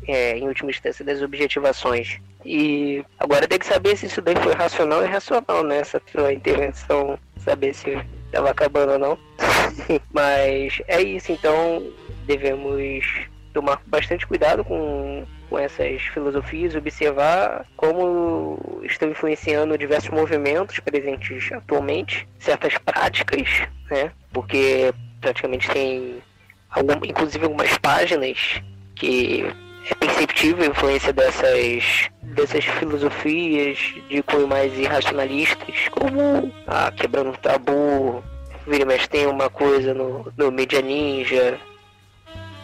[0.06, 2.20] é, em última instância das objetivações.
[2.44, 5.78] E agora tem que saber se isso daí foi racional ou irracional, né?
[5.78, 9.18] Essa tua intervenção, saber se estava acabando ou não.
[10.12, 11.82] Mas é isso, então
[12.26, 13.04] devemos
[13.52, 22.28] tomar bastante cuidado com, com essas filosofias, observar como estão influenciando diversos movimentos presentes atualmente,
[22.38, 23.48] certas práticas,
[23.90, 24.12] né?
[24.32, 26.22] Porque praticamente tem
[26.70, 28.62] algum, inclusive algumas páginas
[28.94, 29.44] que
[29.88, 33.78] é perceptível a influência dessas, dessas filosofias
[34.08, 38.22] de cunho mais irracionalistas, como a Quebrando o Tabu,
[38.66, 41.58] vira mas tem uma coisa no, no Media Ninja.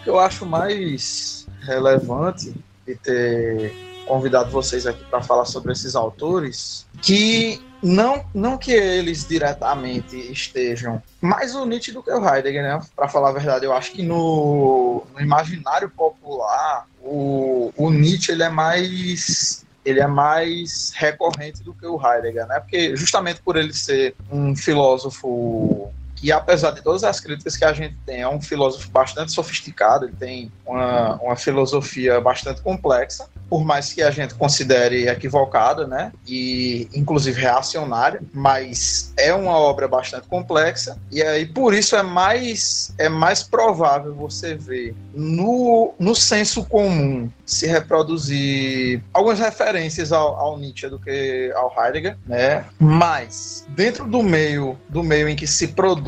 [0.04, 2.54] Eu acho mais relevante
[2.86, 3.72] de ter
[4.06, 11.02] convidado vocês aqui para falar sobre esses autores, que não, não que eles diretamente estejam
[11.20, 12.80] mais o Nietzsche do que o Heidegger, né?
[12.94, 18.42] Para falar a verdade, eu acho que no, no imaginário popular o, o Nietzsche ele
[18.42, 22.58] é mais ele é mais recorrente do que o Heidegger, né?
[22.58, 27.72] Porque justamente por ele ser um filósofo que apesar de todas as críticas que a
[27.72, 33.64] gente tem, é um filósofo bastante sofisticado, ele tem uma, uma filosofia bastante complexa, por
[33.64, 40.26] mais que a gente considere equivocada, né, e inclusive reacionária, mas é uma obra bastante
[40.26, 46.64] complexa, e aí por isso é mais, é mais provável você ver no, no senso
[46.64, 54.06] comum se reproduzir algumas referências ao, ao Nietzsche do que ao Heidegger, né, mas dentro
[54.06, 56.05] do meio, do meio em que se produz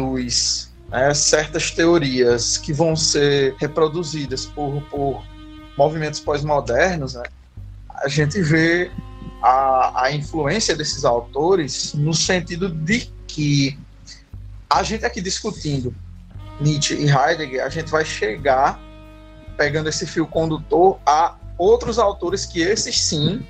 [0.90, 5.22] né, certas teorias que vão ser reproduzidas por, por
[5.76, 7.22] movimentos pós-modernos, né,
[7.88, 8.90] a gente vê
[9.42, 13.78] a, a influência desses autores no sentido de que
[14.70, 15.94] a gente aqui discutindo
[16.60, 18.80] Nietzsche e Heidegger, a gente vai chegar
[19.56, 23.44] pegando esse fio condutor a outros autores que esses sim,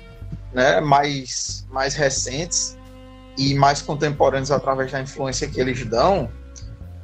[0.53, 2.77] né, mais, mais recentes,
[3.39, 6.29] e mais contemporâneos através da influência que eles dão,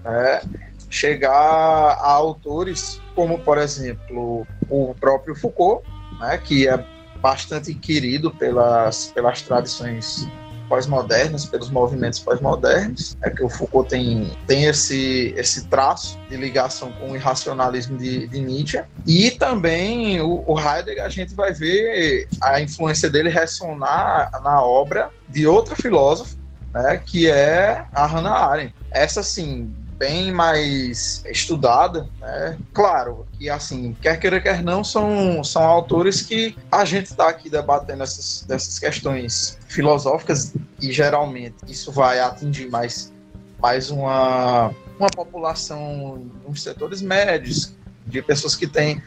[0.06, 0.42] é,
[0.90, 5.88] chegar a autores como, por exemplo, o próprio Foucault,
[6.20, 6.86] né, que é
[7.22, 10.28] bastante querido pelas, pelas tradições
[10.68, 16.92] pós-modernas, pelos movimentos pós-modernos, é que o Foucault tem, tem esse, esse traço de ligação
[16.94, 18.84] com o irracionalismo de, de Nietzsche.
[19.06, 25.10] E também o, o, Heidegger, a gente vai ver a influência dele ressonar na obra
[25.30, 26.36] de outro filósofo,
[26.74, 28.76] né, que é a Hannah Arendt.
[28.92, 32.58] Essa, sim, bem mais estudada, né?
[32.74, 37.50] Claro que, assim, quer queira, quer não, são, são autores que a gente está aqui
[37.50, 43.12] debatendo essas, dessas questões filosóficas e, geralmente, isso vai atingir mais,
[43.60, 47.74] mais uma, uma população, uns setores médios,
[48.06, 49.02] de pessoas que têm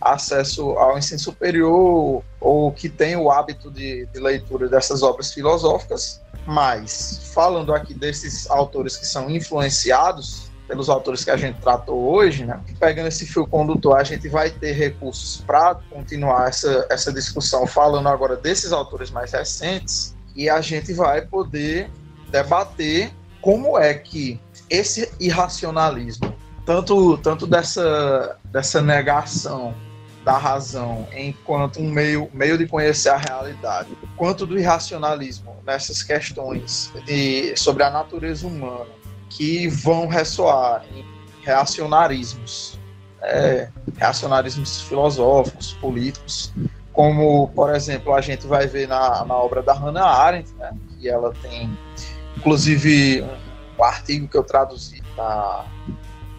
[0.00, 6.20] acesso ao ensino superior ou que têm o hábito de, de leitura dessas obras filosóficas
[6.46, 12.44] mas, falando aqui desses autores que são influenciados pelos autores que a gente tratou hoje,
[12.44, 12.60] né?
[12.80, 18.08] Pegando esse fio condutor, a gente vai ter recursos para continuar essa, essa discussão, falando
[18.08, 21.90] agora desses autores mais recentes, e a gente vai poder
[22.30, 24.40] debater como é que
[24.70, 26.34] esse irracionalismo,
[26.64, 29.74] tanto, tanto dessa, dessa negação
[30.24, 36.92] da razão enquanto um meio, meio de conhecer a realidade, quanto do irracionalismo nessas questões
[37.04, 38.86] de, sobre a natureza humana
[39.28, 41.04] que vão ressoar em
[41.42, 42.78] reacionarismos,
[43.22, 46.52] é, reacionarismos filosóficos, políticos,
[46.92, 51.08] como, por exemplo, a gente vai ver na, na obra da Hannah Arendt, né, que
[51.08, 51.76] ela tem,
[52.36, 55.64] inclusive, um, um artigo que eu traduzi na,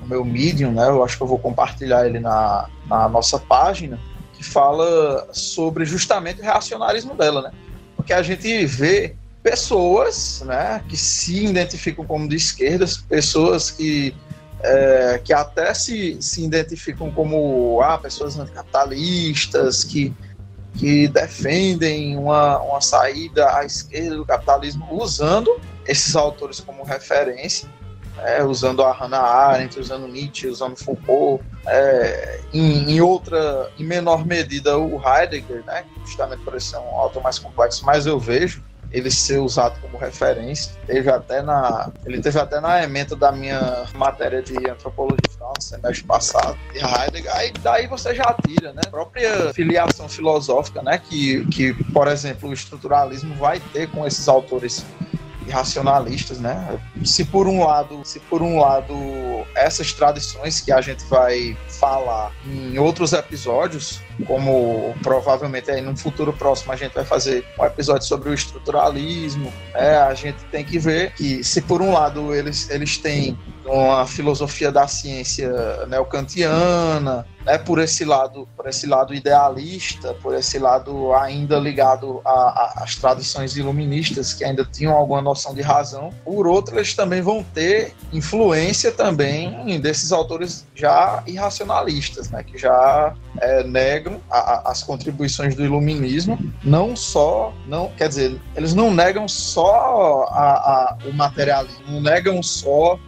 [0.04, 0.88] no meu Medium, né?
[0.88, 4.00] Eu acho que eu vou compartilhar ele na, na nossa página,
[4.34, 7.52] que fala sobre justamente o reacionarismo dela, né?
[7.96, 14.16] Porque a gente vê pessoas, né, que se identificam como de esquerdas, pessoas que
[14.62, 20.14] é, que até se, se identificam como ah, pessoas anticapitalistas, que,
[20.76, 27.68] que defendem uma, uma saída à esquerda do capitalismo, usando esses autores como referência
[28.20, 34.26] é, usando a Hannah Arendt, usando Nietzsche, usando Foucault, é, em, em, outra, em menor
[34.26, 39.10] medida o Heidegger, né, justamente por ser um autor mais complexo, mas eu vejo ele
[39.10, 40.72] ser usado como referência.
[40.86, 46.06] Teve até na, ele teve até na ementa da minha matéria de antropologia final, semestre
[46.06, 47.36] passado, de Heidegger.
[47.36, 48.82] Aí daí você já tira, né?
[48.86, 51.00] A própria filiação filosófica, né?
[51.00, 54.86] Que, que, por exemplo, o estruturalismo vai ter com esses autores
[55.50, 56.80] racionalistas, né?
[57.04, 58.94] Se por um lado, se por um lado
[59.56, 66.34] essas tradições que a gente vai falar em outros episódios, como provavelmente aí num futuro
[66.34, 70.80] próximo a gente vai fazer um episódio sobre o estruturalismo, é, a gente tem que
[70.80, 77.58] ver que se por um lado eles, eles têm uma filosofia da ciência neocantiana, né,
[77.58, 84.34] por esse lado, por esse lado idealista, por esse lado ainda ligado às tradições iluministas
[84.34, 86.12] que ainda tinham alguma noção de razão.
[86.24, 93.14] Por outro, eles também vão ter influência também desses autores já irracionalistas, né, que já
[93.40, 98.94] é, negam a, a, as contribuições do iluminismo, não só, não, quer dizer, eles não
[98.94, 103.00] negam só a, o materialismo, não negam só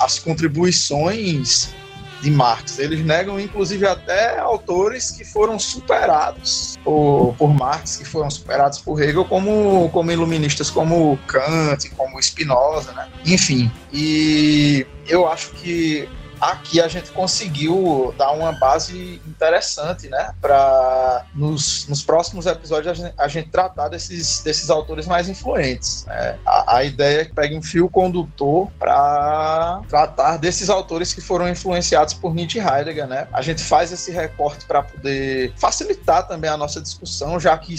[0.00, 1.74] as contribuições
[2.20, 2.78] de Marx.
[2.78, 9.00] Eles negam, inclusive, até autores que foram superados por, por Marx, que foram superados por
[9.00, 13.08] Hegel, como, como iluministas como Kant, como Spinoza, né?
[13.24, 16.08] Enfim, e eu acho que
[16.40, 20.34] aqui a gente conseguiu dar uma base interessante, né?
[20.40, 26.04] Para nos, nos próximos episódios a gente, a gente, tratar desses, desses autores mais influentes.
[26.06, 26.38] Né?
[26.46, 31.48] A, a ideia é que pegue um fio condutor para tratar desses autores que foram
[31.48, 33.28] influenciados por Nietzsche e Heidegger, né?
[33.32, 37.76] A gente faz esse recorte para poder facilitar também a nossa discussão, já que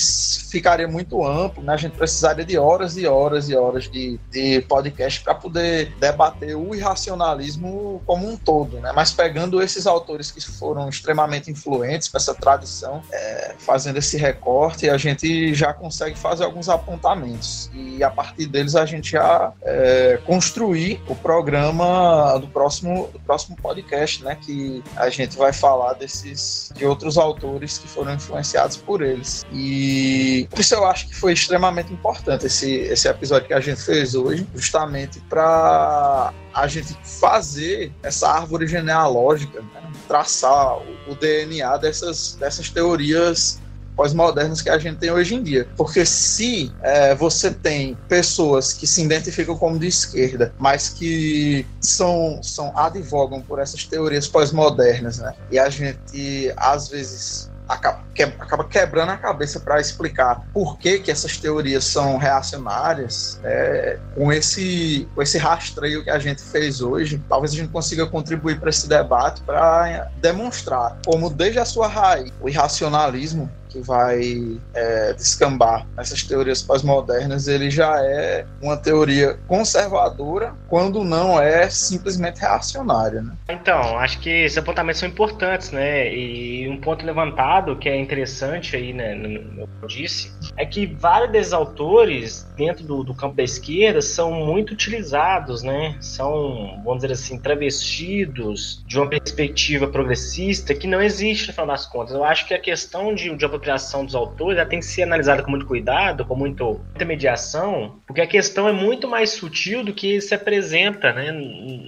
[0.50, 1.74] ficaria muito amplo, né?
[1.74, 6.56] A gente precisaria de horas e horas e horas de, de podcast para poder debater
[6.56, 8.49] o irracionalismo como um todo,
[8.82, 8.92] né?
[8.94, 14.90] Mas pegando esses autores que foram extremamente influentes para essa tradição, é, fazendo esse recorte,
[14.90, 20.20] a gente já consegue fazer alguns apontamentos e a partir deles a gente já é,
[20.26, 24.36] construir o programa do próximo, do próximo podcast, né?
[24.36, 29.46] Que a gente vai falar desses de outros autores que foram influenciados por eles.
[29.52, 33.82] E por isso eu acho que foi extremamente importante esse, esse episódio que a gente
[33.82, 39.92] fez hoje, justamente para a gente fazer essa árvore genealógica, né?
[40.08, 43.60] traçar o, o DNA dessas, dessas teorias
[44.00, 45.68] pós-modernas que a gente tem hoje em dia.
[45.76, 52.42] Porque se é, você tem pessoas que se identificam como de esquerda, mas que são,
[52.42, 55.34] são advogam por essas teorias pós-modernas, né?
[55.52, 61.00] E a gente às vezes acaba, que, acaba quebrando a cabeça para explicar por que,
[61.00, 66.82] que essas teorias são reacionárias, é, com, esse, com esse rastreio que a gente fez
[66.82, 71.88] hoje, talvez a gente consiga contribuir para esse debate para demonstrar como, desde a sua
[71.88, 79.40] raiz, o irracionalismo que vai é, descambar essas teorias pós-modernas, ele já é uma teoria
[79.48, 83.22] conservadora, quando não é simplesmente reacionária.
[83.22, 83.34] Né?
[83.50, 86.14] Então, acho que esses apontamentos são importantes, né?
[86.14, 90.86] E um ponto levantado que é interessante aí, né, no, no eu disse, é que
[90.86, 95.96] vários desses autores dentro do, do campo da esquerda são muito utilizados, né?
[96.02, 101.86] São, vamos dizer assim, travestidos de uma perspectiva progressista que não existe no final das
[101.86, 102.14] contas.
[102.14, 105.44] Eu acho que a questão de, de apropriação dos autores ela tem que ser analisada
[105.44, 109.94] com muito cuidado, com muito, muita mediação, porque a questão é muito mais sutil do
[109.94, 111.30] que se apresenta, né?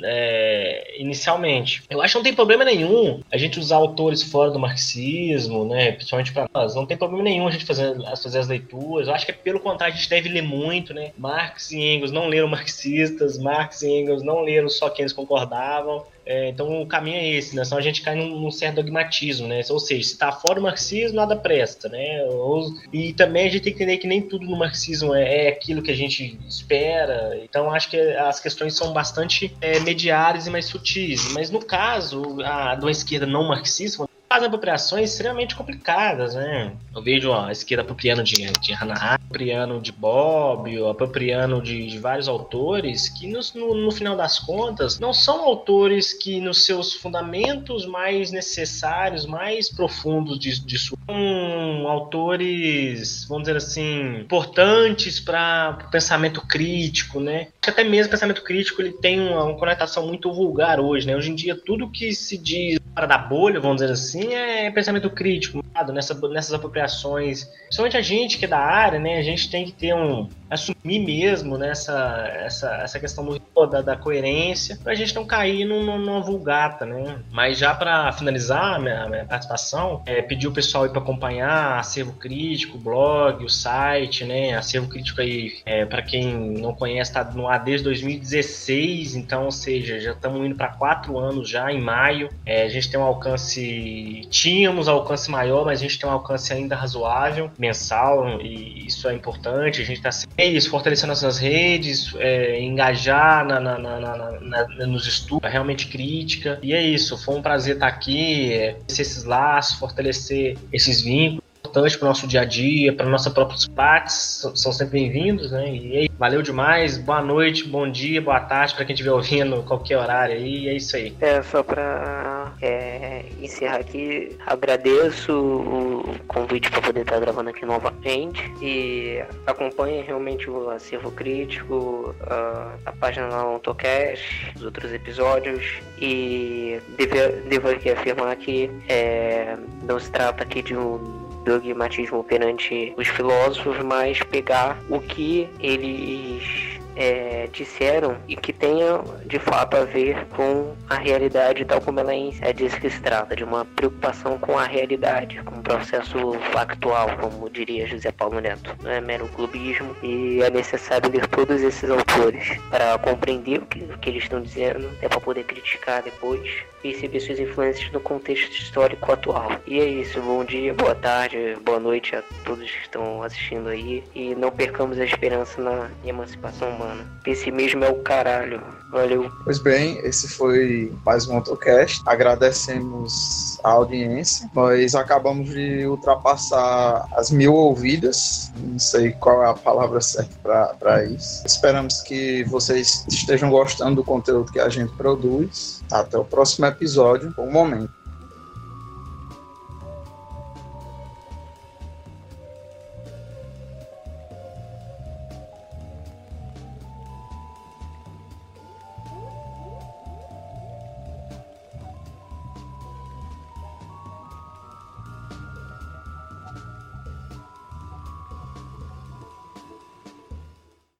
[0.04, 1.84] É, inicialmente.
[1.90, 5.94] Eu acho que não tem problema nenhum a gente usar autores fora do marxismo, né?
[5.94, 6.76] Principalmente para nós.
[6.76, 9.08] Não tem problema nenhum a gente fazer, fazer as leituras.
[9.08, 11.12] Eu acho que é pelo contrário, a gente deve ler muito, né?
[11.18, 16.06] Marx e Engels não leram marxistas, Marx e Engels não leram só quem eles concordavam.
[16.32, 17.66] É, então o caminho é esse, né?
[17.66, 19.60] Senão a gente cai num, num, certo dogmatismo, né?
[19.70, 22.24] Ou seja, se tá fora do marxismo, nada presta, né?
[22.30, 25.50] Ou, e também a gente tem que entender que nem tudo no marxismo é, é
[25.50, 27.38] aquilo que a gente espera.
[27.44, 31.34] Então acho que as questões são bastante é, mediares e mais sutis.
[31.34, 36.72] Mas no caso a, de uma esquerda não marxista, fazem apropriações extremamente complicadas, né?
[36.96, 42.00] Eu vejo ó, a esquerda apropriando de, de Hannah apropriando de Bob, apropriando de, de
[42.00, 46.94] vários autores que no, no, no, final das contas não são autores que nos seus
[46.94, 55.92] fundamentos mais necessários, mais profundos de, de são autores, vamos dizer assim, importantes para o
[55.92, 57.50] pensamento crítico, né?
[57.68, 59.60] Até mesmo o pensamento crítico ele tem uma, uma
[60.06, 61.18] muito vulgar hoje, né?
[61.18, 64.72] Hoje em dia tudo que se diz para da bolha, vamos dizer assim, assim é
[64.72, 65.64] pensamento crítico,
[65.94, 67.46] nessa, nessas apropriações.
[67.64, 69.18] Principalmente a gente que é da área, né?
[69.18, 70.30] A gente tem que ter um.
[70.52, 75.98] Assumir mesmo nessa essa, essa questão do, da, da coerência, pra gente não cair numa,
[75.98, 77.20] numa vulgata, né?
[77.32, 82.14] Mas já para finalizar a minha, minha participação, é, pedir o pessoal para acompanhar acervo
[82.14, 84.56] crítico, blog, o site, né?
[84.56, 89.52] Acervo crítico aí, é, para quem não conhece, tá no AD desde 2016, então, ou
[89.52, 92.30] seja, já estamos indo para quatro anos já, em maio.
[92.46, 96.52] É, a gente tem um alcance tínhamos alcance maior, mas a gente tem um alcance
[96.52, 99.82] ainda razoável, mensal, e isso é importante.
[99.82, 105.50] A gente está sempre isso, fortalecendo nossas redes, é, engajar na, na, na, nos estudos,
[105.50, 106.60] realmente crítica.
[106.62, 111.98] E é isso, foi um prazer estar aqui, é, esses laços, fortalecer esses vínculos importante
[111.98, 115.74] para o nosso dia a dia, para nossa própria debates, são sempre bem-vindos, né?
[115.74, 119.98] E aí, valeu demais, boa noite, bom dia, boa tarde para quem estiver ouvindo qualquer
[119.98, 121.16] horário aí, é isso aí.
[121.22, 128.52] É, só para é, encerrar aqui, agradeço o convite para poder estar gravando aqui novamente
[128.62, 135.64] e acompanhe realmente o acervo crítico, a, a página lá no Autocast, os outros episódios
[135.98, 139.56] e devo, devo aqui afirmar que é,
[139.88, 146.72] não se trata aqui de um dogmatismo perante os filósofos, mas pegar o que eles
[146.96, 152.14] é, disseram e que tenha de fato a ver com a realidade tal como ela
[152.14, 156.34] é, é disso que se trata, de uma preocupação com a realidade, com um processo
[156.52, 158.76] factual, como diria José Paulo Neto.
[158.84, 163.80] Não é mero clubismo e é necessário ler todos esses autores para compreender o que,
[163.80, 168.52] o que eles estão dizendo, é para poder criticar depois perceber suas influências no contexto
[168.52, 169.52] histórico atual.
[169.66, 174.04] E é isso, bom dia, boa tarde, boa noite a todos que estão assistindo aí.
[174.16, 177.06] E não percamos a esperança na emancipação humana.
[177.24, 178.62] Pessimismo é o caralho.
[178.92, 179.32] Valeu.
[179.46, 182.02] Pois bem, esse foi mais um AutoCast.
[182.06, 184.50] Agradecemos a audiência.
[184.54, 188.52] Nós acabamos de ultrapassar as mil ouvidas.
[188.58, 191.46] Não sei qual é a palavra certa para isso.
[191.46, 195.81] Esperamos que vocês estejam gostando do conteúdo que a gente produz.
[195.92, 197.34] Até o próximo episódio.
[197.36, 198.01] Bom momento.